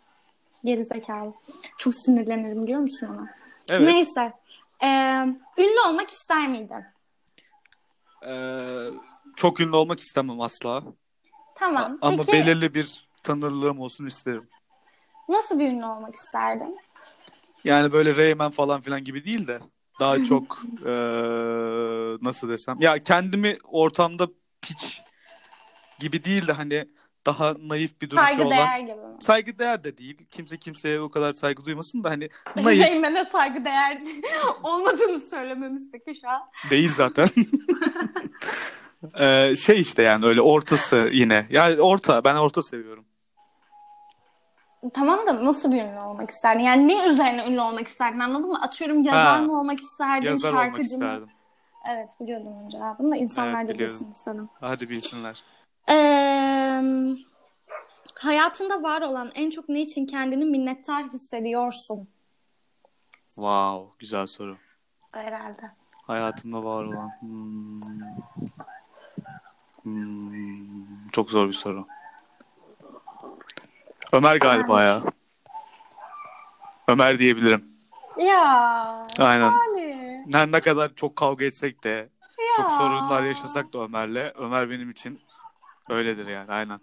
[0.64, 1.34] Gerizekalı.
[1.78, 3.28] Çok sinirlenirim biliyor musun ona?
[3.70, 3.94] Evet.
[3.94, 4.34] Neyse.
[4.84, 4.88] Ee,
[5.58, 6.86] ünlü olmak ister miydin?
[8.26, 8.90] Ee,
[9.36, 10.84] çok ünlü olmak istemem asla.
[11.56, 11.98] Tamam.
[12.02, 14.50] A- Ama Peki belirli bir tanırlığım olsun isterim.
[15.30, 16.78] nasıl bir ünlü olmak isterdin?
[17.64, 19.60] Yani böyle Reymen falan filan gibi değil de
[20.00, 20.92] daha çok eee,
[22.22, 24.28] nasıl desem ya kendimi ortamda
[24.62, 25.02] piç
[26.00, 26.88] gibi değil de hani
[27.28, 29.16] daha naif bir duruşu Saygı olan değer gibi mi?
[29.20, 30.18] saygı değer de değil.
[30.32, 34.02] Kimse kimseye o kadar saygı duymasın da hani naif Zeynep'e saygı değer
[34.64, 36.42] olmadığını söylememiz peki şu an.
[36.70, 37.28] değil zaten.
[39.20, 41.48] Eee, şey işte yani öyle ortası yine.
[41.50, 43.06] Yani orta ben orta seviyorum.
[44.94, 46.60] Tamam da nasıl bir ünlü olmak isterdin?
[46.64, 48.60] Yani ne üzerine ünlü olmak isterdin anladın mı?
[48.62, 50.84] Atıyorum yazar Ha, mı olmak isterdin, Yazar şarkıcı olmak mı?
[50.84, 51.30] isterdim.
[51.92, 54.50] Evet biliyordum onun cevabını da insanlar Evet, da bilsin istedim.
[54.60, 55.44] Hadi bilsinler.
[55.90, 56.82] Ee,
[58.16, 62.08] hayatında var olan en çok ne için kendini minnettar hissediyorsun?
[63.36, 64.58] Wow, güzel soru.
[65.14, 65.72] Herhalde.
[66.04, 67.12] Hayatımda var olan.
[67.20, 67.78] Hmm.
[69.84, 71.88] Hmm, Çok zor bir soru.
[74.14, 75.02] Ömer galiba ya.
[76.88, 77.66] Ömer diyebilirim.
[78.18, 79.08] Ya.
[79.20, 79.52] Aynen.
[79.52, 80.24] Yani.
[80.28, 82.10] Ne, ne kadar çok kavga etsek de,
[82.56, 82.78] çok Ya.
[82.78, 85.20] sorunlar yaşasak da Ömer'le, Ömer benim için
[85.90, 86.80] öyledir yani aynen.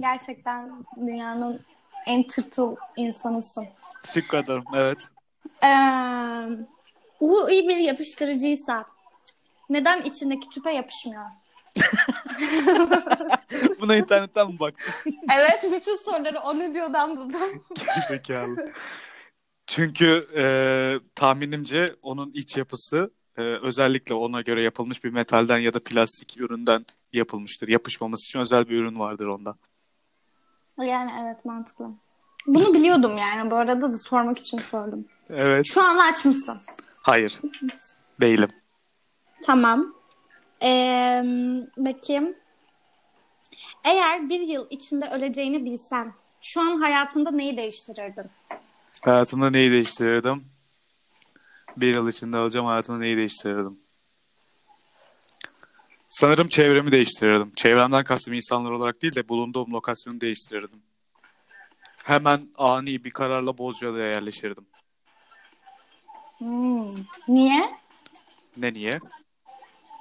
[0.00, 1.60] Gerçekten dünyanın
[2.06, 3.66] en tırtıl insanısın.
[4.02, 4.64] Teşekkür ederim.
[4.74, 5.08] Evet.
[5.64, 5.68] Ee,
[7.20, 8.84] bu iyi bir yapıştırıcıysa
[9.70, 11.24] neden içindeki tüpe yapışmıyor?
[13.80, 14.92] Buna internetten mi baktın?
[15.36, 17.62] Evet bütün soruları o ne diyordan buldum.
[18.08, 18.72] Zekalı.
[19.66, 20.44] Çünkü e,
[21.14, 26.86] tahminimce onun iç yapısı e, özellikle ona göre yapılmış bir metalden ya da plastik üründen
[27.12, 27.68] yapılmıştır.
[27.68, 29.54] Yapışmaması için özel bir ürün vardır onda.
[30.78, 31.90] Yani evet mantıklı.
[32.46, 35.04] Bunu biliyordum yani bu arada da sormak için sordum.
[35.30, 35.66] Evet.
[35.66, 36.58] Şu an aç mısın?
[36.96, 37.40] Hayır.
[38.20, 38.48] Değilim.
[39.44, 39.94] Tamam.
[40.62, 41.22] Ee,
[41.76, 42.34] bakayım.
[43.84, 48.26] Eğer bir yıl içinde öleceğini bilsen şu an hayatında neyi değiştirirdin?
[49.04, 50.44] Hayatımda neyi değiştirirdim?
[51.76, 53.81] Bir yıl içinde alacağım hayatımda neyi değiştirirdim?
[56.12, 57.52] Sanırım çevremi değiştirirdim.
[57.56, 60.82] Çevremden kastım insanlar olarak değil de bulunduğum lokasyonu değiştirirdim.
[62.04, 64.66] Hemen ani bir kararla Bozcaada'ya yerleşirdim.
[66.38, 66.94] Hmm.
[67.28, 67.70] Niye?
[68.56, 68.98] Ne niye?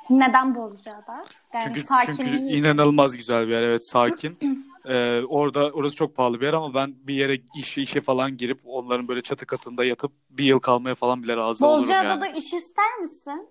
[0.10, 1.24] Neden Bozcaada?
[1.54, 3.64] Yani Çünkü sakin çünkü inanılmaz güzel bir yer.
[3.64, 4.38] Evet sakin.
[4.86, 8.62] Ee, orada orası çok pahalı bir yer ama ben bir yere işe işe falan girip
[8.66, 12.38] onların böyle çatı katında yatıp bir yıl kalmaya falan bile razı olurum Bozcaada'da yani.
[12.38, 13.50] iş ister misin?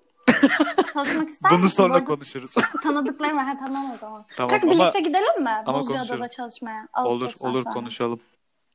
[0.94, 1.76] Çalışmak ister Bunu misin?
[1.76, 2.54] sonra Bu arada konuşuruz.
[2.82, 3.44] Tanıdıklarım var.
[3.44, 4.24] Ha, tamam o zaman.
[4.36, 5.50] Tamam Kalk ama birlikte gidelim mi?
[5.66, 6.36] ama Bozcaada'da konuşuruz.
[6.36, 6.88] çalışmaya.
[6.96, 7.74] olur Ağustos'tan olur sonra.
[7.74, 8.20] konuşalım.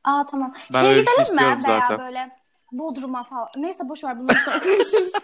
[0.04, 0.54] Aa tamam.
[0.74, 1.42] Ben şey öyle bir şey gidelim mi?
[1.42, 1.98] istiyorum Veya zaten.
[2.00, 2.38] böyle
[2.72, 3.48] Bodrum'a falan.
[3.58, 5.12] Neyse boş ver bundan sonra konuşuruz.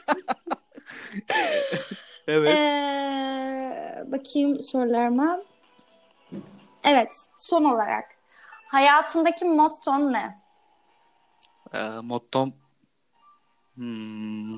[2.28, 2.58] Evet.
[2.58, 5.40] Ee, bakayım sorularıma.
[6.84, 8.06] Evet, son olarak.
[8.72, 10.40] Hayatındaki motton ne?
[11.74, 12.54] Ee, mottom
[13.76, 14.54] Hmm.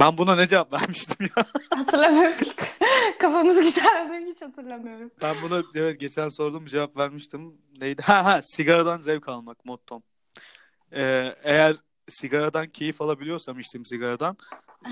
[0.00, 1.44] Ben buna ne cevap vermiştim ya?
[1.78, 2.36] Hatırlamıyorum.
[3.18, 5.10] Kafamız giderdi hiç hatırlamıyorum.
[5.22, 7.54] Ben buna evet geçen sorduğum bir cevap vermiştim.
[7.80, 8.02] Neydi?
[8.02, 10.02] Ha ha sigaradan zevk almak mottom.
[10.92, 11.76] Ee, eğer
[12.08, 14.36] sigaradan keyif alabiliyorsam içtiğim sigaradan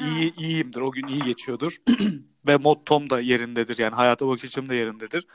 [0.04, 0.80] iyi iyiyimdir.
[0.80, 1.76] O gün iyi geçiyordur.
[2.46, 3.78] Ve mottom da yerindedir.
[3.78, 5.26] Yani hayata bakış açım da yerindedir.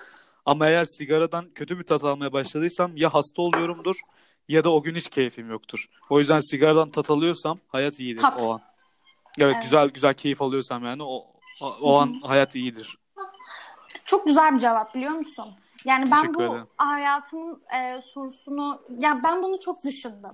[0.46, 3.96] Ama eğer sigaradan kötü bir tat almaya başladıysam ya hasta oluyorumdur
[4.48, 5.86] ya da o gün hiç keyfim yoktur.
[6.10, 8.42] O yüzden sigaradan tat alıyorsam hayat iyidir Tat.
[8.42, 8.62] o an.
[9.38, 9.64] Evet, Evet.
[9.64, 11.26] güzel güzel keyif alıyorsam yani o
[11.62, 12.98] o, o an hayat iyidir.
[14.06, 15.48] Çok güzel bir cevap biliyor musun?
[15.86, 16.68] Yani ben Teşekkür bu ederim.
[16.78, 20.32] hayatımın e, sorusunu ya ben bunu çok düşündüm.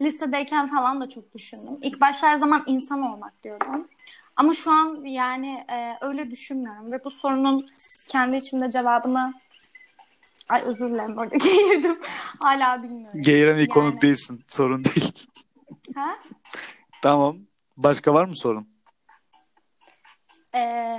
[0.00, 1.78] Lisedeyken falan da çok düşündüm.
[1.82, 3.88] İlk başta her zaman insan olmak diyordum.
[4.36, 7.68] Ama şu an yani e, öyle düşünmüyorum ve bu sorunun
[8.08, 9.34] kendi içimde cevabını
[10.48, 11.98] ay özür dilerim orada geğirdim.
[12.38, 13.22] Hala bilmiyorum.
[13.22, 14.44] Geğiren iyi Yani- konuk değilsin.
[14.48, 15.26] Sorun değil.
[15.94, 16.16] Ha?
[17.02, 17.36] Tamam.
[17.76, 18.68] Başka var mı sorun?
[20.54, 20.98] E,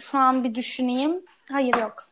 [0.00, 1.24] şu an bir düşüneyim.
[1.52, 2.08] Hayır yok.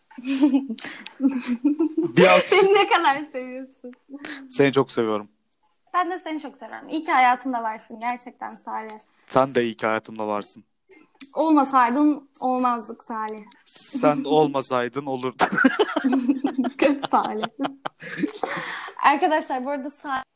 [2.17, 2.63] Bir alkış.
[2.63, 3.93] Ne kadar seviyorsun?
[4.51, 5.29] Seni çok seviyorum.
[5.95, 6.89] Ben de seni çok seviyorum.
[6.89, 8.99] İyi ki hayatımda varsın gerçekten Salih.
[9.27, 10.65] Sen de iyi ki hayatımda varsın.
[11.35, 13.45] Olmasaydın olmazdık Salih.
[13.67, 15.43] Sen olmasaydın olurdu.
[17.11, 17.45] Salih.
[19.05, 20.34] Arkadaşlar bu arada Salih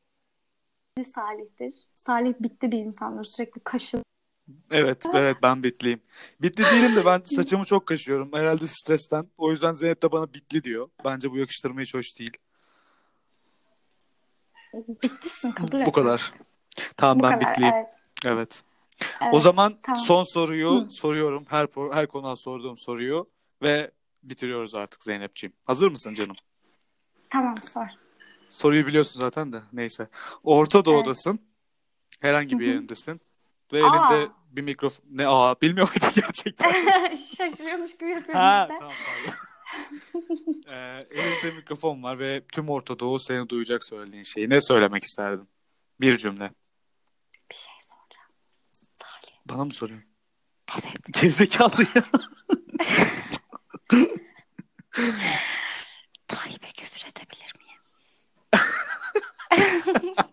[1.04, 1.72] Salih'tir.
[1.94, 3.24] Salih bitti bir insandır.
[3.24, 4.02] Sürekli kaşı.
[4.70, 6.00] evet, evet ben bitliyim.
[6.42, 8.32] Bitli değilim de ben saçımı çok kaşıyorum.
[8.32, 9.26] Herhalde stresten.
[9.38, 10.88] O yüzden Zeynep de bana bitli diyor.
[11.04, 12.36] Bence bu yakıştırma hiç hoş değil.
[15.02, 15.86] Bitlisin kabul et.
[15.86, 16.32] Bu kadar.
[16.96, 17.50] Tamam Bu ben kadar.
[17.50, 17.74] bitliyim.
[17.74, 17.86] Evet.
[18.26, 18.62] Evet.
[19.22, 19.34] evet.
[19.34, 20.00] O zaman Tamam.
[20.00, 21.44] son soruyu soruyorum.
[21.48, 23.28] Her her konuğa sorduğum soruyu
[23.62, 23.90] ve
[24.22, 25.52] bitiriyoruz artık Zeynepciğim.
[25.64, 26.36] Hazır mısın canım?
[27.30, 27.86] Tamam sor.
[28.48, 29.62] Soruyu biliyorsun zaten de.
[29.72, 30.08] Neyse.
[30.44, 31.40] Orta Doğu'dasın.
[32.20, 32.72] Herhangi bir Hı hı.
[32.74, 33.20] yerindesin.
[33.72, 33.88] Ve Aa.
[33.88, 35.04] elinde bir mikrofon.
[35.10, 36.70] Ne aa bilmiyor muydun gerçekten?
[37.36, 38.78] Şaşırıyormuş gibi yapıyorum ha işte.
[38.78, 39.38] tamam pardon.
[40.68, 44.50] ee, elinde mikrofon var ve tüm Orta Doğu seni duyacak söylediğin şeyi.
[44.50, 45.48] Ne söylemek isterdin?
[46.00, 46.50] Bir cümle.
[47.50, 48.30] Bir şey soracağım.
[49.02, 49.34] Salih.
[49.46, 50.08] Bana mı soruyorsun?
[50.72, 50.96] Evet.
[51.20, 52.02] Gerizekalı ya.
[56.28, 57.47] Tayyip'e küfür edebilir?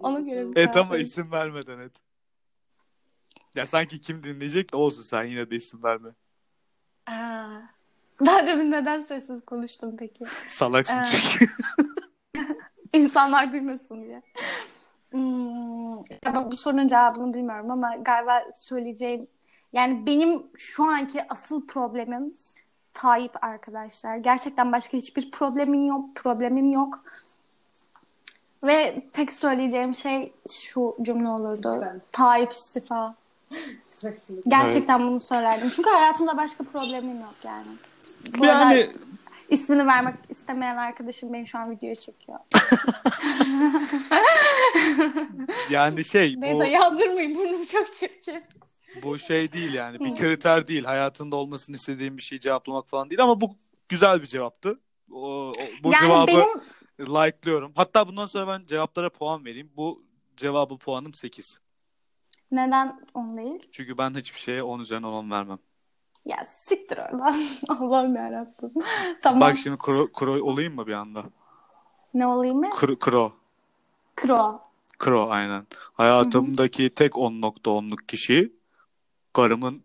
[0.00, 1.06] Ona göre bir et ama vereyim.
[1.06, 1.92] isim vermeden et.
[3.54, 6.08] Ya sanki kim dinleyecek de olsun sen yine de isim verme.
[7.06, 7.60] Aa.
[8.26, 10.24] Ben demin neden sessiz konuştum peki?
[10.48, 11.52] Salaksın Ee, çünkü.
[12.92, 14.22] İnsanlar duymasın diye.
[15.10, 19.26] Hmm, ya ben bu sorunun cevabını bilmiyorum ama galiba söyleyeceğim
[19.72, 22.32] yani benim şu anki asıl problemim
[22.94, 24.16] Tayyip arkadaşlar.
[24.16, 26.14] Gerçekten başka hiçbir problemim yok.
[26.14, 27.04] Problemim yok.
[28.64, 31.72] Ve tek söyleyeceğim şey şu cümle olurdu.
[31.74, 32.02] Lütfen.
[32.12, 33.14] Tayyip istifa.
[34.48, 35.70] Gerçekten bunu söylerdim.
[35.76, 37.66] Çünkü hayatımda başka problemim yok yani.
[38.38, 38.90] Bu arada yani
[39.48, 42.38] ismini vermek istemeyen arkadaşım beni şu an videoya çekiyor.
[45.70, 48.42] yani şey bu, Neyse yandırmayın burnum çok çirkin.
[49.02, 53.22] bu şey değil yani bir kriter değil hayatında olmasını istediğim bir şeyi cevaplamak falan değil
[53.22, 53.56] ama bu
[53.88, 54.78] güzel bir cevaptı.
[55.12, 55.52] O, o-
[55.84, 56.44] bu yani cevabı benim
[57.00, 57.72] like'lıyorum.
[57.76, 59.70] Hatta bundan sonra ben cevaplara puan vereyim.
[59.76, 60.02] Bu
[60.36, 61.58] cevabı puanım 8.
[62.52, 63.68] neden on değil?
[63.72, 65.58] Çünkü ben hiçbir şeye 10 üzerinden 10 vermem.
[66.24, 67.42] Ya siktir oradan.
[67.68, 68.72] Allah'ım yarabbim.
[69.22, 69.40] tamam.
[69.40, 71.24] Bak şimdi kro, kro olayım mı bir anda?
[72.14, 72.70] Ne olayım mı?
[72.70, 73.32] Kro, kro.
[74.16, 74.60] Kro.
[74.98, 75.66] Kro aynen.
[75.92, 78.52] Hayatımdaki tek 10.10'luk kişi
[79.32, 79.82] karımın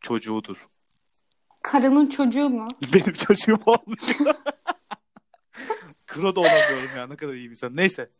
[0.00, 0.66] çocuğudur.
[1.62, 2.68] Karının çocuğu mu?
[2.94, 4.36] Benim çocuğum olmuyor.
[6.16, 7.76] Kro da olamıyorum ya ne kadar iyi bir insan.
[7.76, 8.10] Neyse.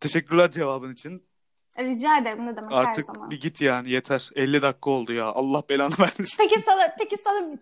[0.00, 1.28] Teşekkürler cevabın için.
[1.78, 3.30] Rica ederim ne demek her Artık zaman.
[3.30, 4.30] bir git yani yeter.
[4.34, 5.24] 50 dakika oldu ya.
[5.26, 6.36] Allah belanı vermesin.
[6.48, 7.56] Peki sana, peki sana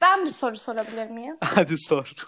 [0.00, 1.36] ben bir soru sorabilir miyim?
[1.44, 2.12] Hadi sor.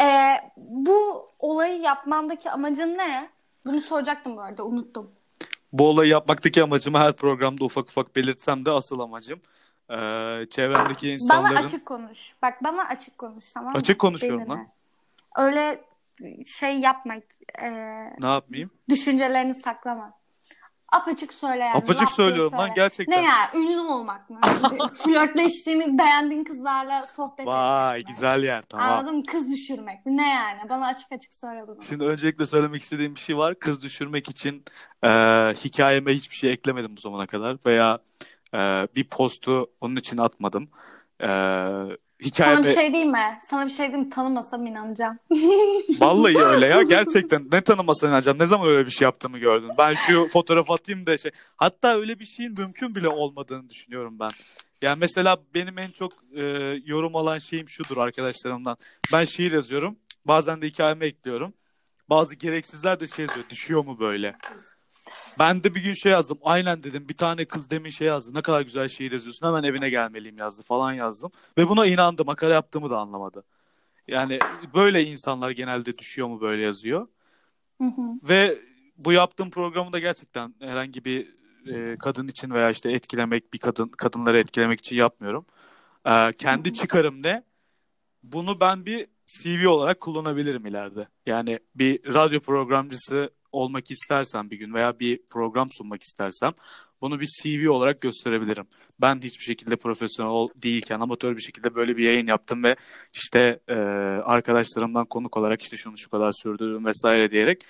[0.00, 3.30] Ee, bu olayı yapmandaki amacın ne?
[3.66, 5.10] Bunu soracaktım bu arada unuttum.
[5.72, 9.40] bu olayı yapmaktaki amacımı her programda ufak ufak belirtsem de asıl amacım
[9.90, 9.96] e,
[10.50, 11.56] çevremdeki insanların...
[11.56, 12.34] Bana açık konuş.
[12.42, 13.78] Bak bana açık konuş tamam mı?
[13.78, 14.54] Açık konuşuyorum Benimle.
[14.56, 14.68] lan.
[15.46, 15.84] Öyle
[16.46, 17.14] şey yapma.
[17.62, 17.70] e,
[18.20, 18.70] Ne yapmayayım?
[18.88, 20.12] düşüncelerini saklama.
[20.92, 21.76] Apaçık söyle yani.
[21.76, 22.72] Apaçık söylüyorum lan, söyle.
[22.76, 23.22] gerçekten.
[23.22, 23.34] Ne ya?
[23.54, 24.40] Ünlü olmak mı?
[24.94, 28.14] Flörtleştiğini beğendiğin kızlarla sohbet Vay etmek mi?
[28.14, 28.88] güzel yer tamam.
[28.88, 29.22] Anladın mı?
[29.24, 30.16] Kız düşürmek mi?
[30.16, 30.68] Ne yani?
[30.68, 31.82] Bana açık açık söyle bunu.
[31.82, 33.54] Şimdi öncelikle söylemek istediğim bir şey var.
[33.58, 34.64] Kız düşürmek için
[35.04, 35.08] e,
[35.64, 37.98] hikayeme hiçbir şey eklemedim bu zamana kadar veya
[38.54, 40.68] e, bir postu onun için atmadım.
[41.20, 43.38] E, Sana hikayeme bir şey diyeyim mi?
[43.42, 44.10] Sana bir şey diyeyim mi?
[44.10, 45.18] Tanımasam inanacağım.
[46.00, 48.38] vallahi öyle ya gerçekten ne tanımasın inanacağım.
[48.38, 49.70] Ne zaman öyle bir şey yaptığımı gördün.
[49.78, 51.30] Ben şu fotoğraf atayım da şey.
[51.56, 54.30] Hatta öyle bir şeyin mümkün bile olmadığını düşünüyorum ben.
[54.82, 56.42] Yani mesela benim en çok e,
[56.84, 58.76] yorum alan şeyim şudur arkadaşlarımdan.
[59.12, 59.96] Ben şiir yazıyorum.
[60.24, 61.52] Bazen de hikayeme ekliyorum.
[62.10, 63.46] Bazı gereksizler de şey yazıyor.
[63.50, 64.36] Düşüyor mu böyle?
[65.38, 66.38] Ben de bir gün şey yazdım.
[66.42, 67.08] Aynen dedim.
[67.08, 68.34] Bir tane kız demin şey yazdı.
[68.34, 69.46] Ne kadar güzel şiir yazıyorsun.
[69.46, 71.30] Hemen evine gelmeliyim yazdı falan yazdım.
[71.58, 72.26] Ve buna inandım.
[72.26, 73.44] Makara yaptığımı da anlamadı.
[74.08, 74.38] Yani
[74.74, 77.06] böyle insanlar genelde düşüyor mu böyle yazıyor.
[77.80, 78.28] Hı hı.
[78.28, 78.58] Ve
[78.96, 81.34] bu yaptığım programı da gerçekten herhangi bir
[81.66, 85.46] e, kadın için veya işte etkilemek bir kadın kadınları etkilemek için yapmıyorum.
[86.06, 87.42] E, kendi çıkarım ne?
[88.22, 91.08] Bunu ben bir CV olarak kullanabilirim ileride.
[91.26, 96.52] Yani bir radyo programcısı olmak istersem bir gün veya bir program sunmak istersem
[97.00, 98.66] bunu bir CV olarak gösterebilirim.
[99.00, 102.76] Ben hiçbir şekilde profesyonel değilken amatör bir şekilde böyle bir yayın yaptım ve
[103.12, 103.74] işte e,
[104.24, 107.66] arkadaşlarımdan konuk olarak işte şunu şu kadar sürdürdüm vesaire diyerek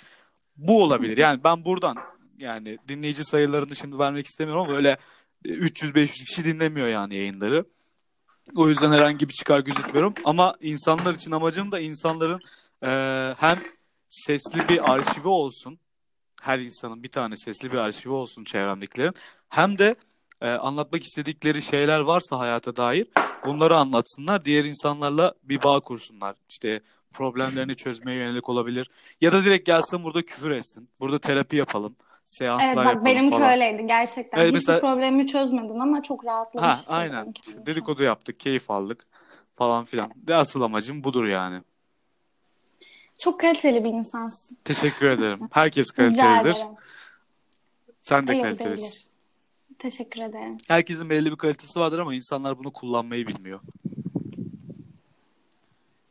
[0.57, 1.17] bu olabilir.
[1.17, 1.97] Yani ben buradan
[2.41, 4.97] yani dinleyici sayılarını şimdi vermek istemiyorum ama öyle
[5.45, 7.65] 300-500 kişi dinlemiyor yani yayınları.
[8.57, 10.15] O yüzden herhangi bir çıkar gözükmüyorum.
[10.25, 12.41] Ama insanlar için amacım da insanların
[12.83, 12.89] e,
[13.39, 13.59] hem
[14.15, 15.79] sesli bir arşivi olsun.
[16.43, 19.15] Her insanın bir tane sesli bir arşivi olsun çevremdekilerin.
[19.49, 19.95] Hem de
[20.41, 23.07] e, anlatmak istedikleri şeyler varsa hayata dair
[23.47, 24.45] bunları anlatsınlar.
[24.45, 26.37] Diğer insanlarla bir bağ kursunlar.
[26.49, 26.81] İşte
[27.13, 28.91] problemlerini çözmeye yönelik olabilir.
[29.21, 30.89] Ya da direkt gelsin burada küfür etsin.
[31.01, 31.97] Burada terapi yapalım.
[32.25, 33.53] Seanslar Evet bak yapalım benimki falan.
[33.53, 34.39] öyleydi gerçekten.
[34.39, 37.35] Evet, Hiçbir mesela- problemimi çözmedin ama çok rahatlamış Ha aynen.
[37.47, 39.07] İşte dedikodu yaptık, keyif aldık
[39.55, 40.11] falan filan.
[40.17, 41.63] De asıl amacım budur yani.
[43.25, 44.59] Çok kaliteli bir insansın.
[44.65, 45.41] Teşekkür ederim.
[45.51, 46.57] Herkes kalitelidir.
[48.03, 49.11] Sen de Yok kalitelisin.
[49.79, 50.59] Teşekkür ederim.
[50.69, 53.61] Herkesin belli bir kalitesi vardır ama insanlar bunu kullanmayı bilmiyor.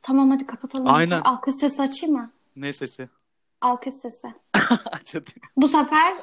[0.02, 0.88] Tamam hadi kapatalım.
[0.88, 1.22] Aynen.
[1.22, 2.32] Alkış sesi açayım mı?
[2.56, 3.10] Ne sesi?
[3.62, 4.28] Alkış sesi.
[4.92, 5.24] Hadi.
[5.58, 6.14] Bu sefer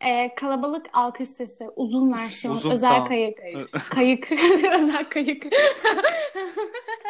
[0.00, 1.68] e, kalabalık alkış sesi.
[1.76, 2.54] Uzun versiyon.
[2.54, 3.08] Uzun, özel tamam.
[3.08, 3.38] kayık.
[3.90, 4.32] Kayık.
[4.72, 5.46] özel kayık.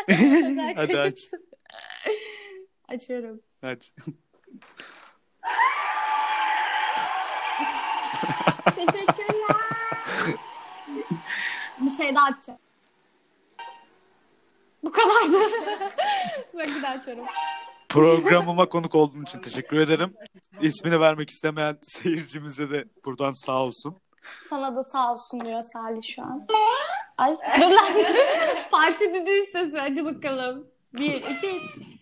[0.09, 1.13] özel Hadi kayık.
[1.13, 1.21] aç.
[2.91, 3.41] Açıyorum.
[3.63, 3.93] Aç.
[8.75, 9.57] Teşekkürler.
[11.81, 12.59] bir şey daha açacağım.
[14.85, 15.39] Bu kadardı.
[16.55, 17.25] Bak bir daha açıyorum.
[17.89, 20.15] Programıma konuk olduğun için teşekkür ederim.
[20.61, 23.97] İsmini vermek istemeyen seyircimize de buradan sağ olsun.
[24.51, 26.47] Sana da sağ olsun diyor Salih şu an.
[27.19, 27.93] Ay dur lan.
[28.71, 29.79] Parti düdüğü sesi.
[29.79, 30.67] Hadi bakalım.
[30.95, 32.00] Bir, iki, üç.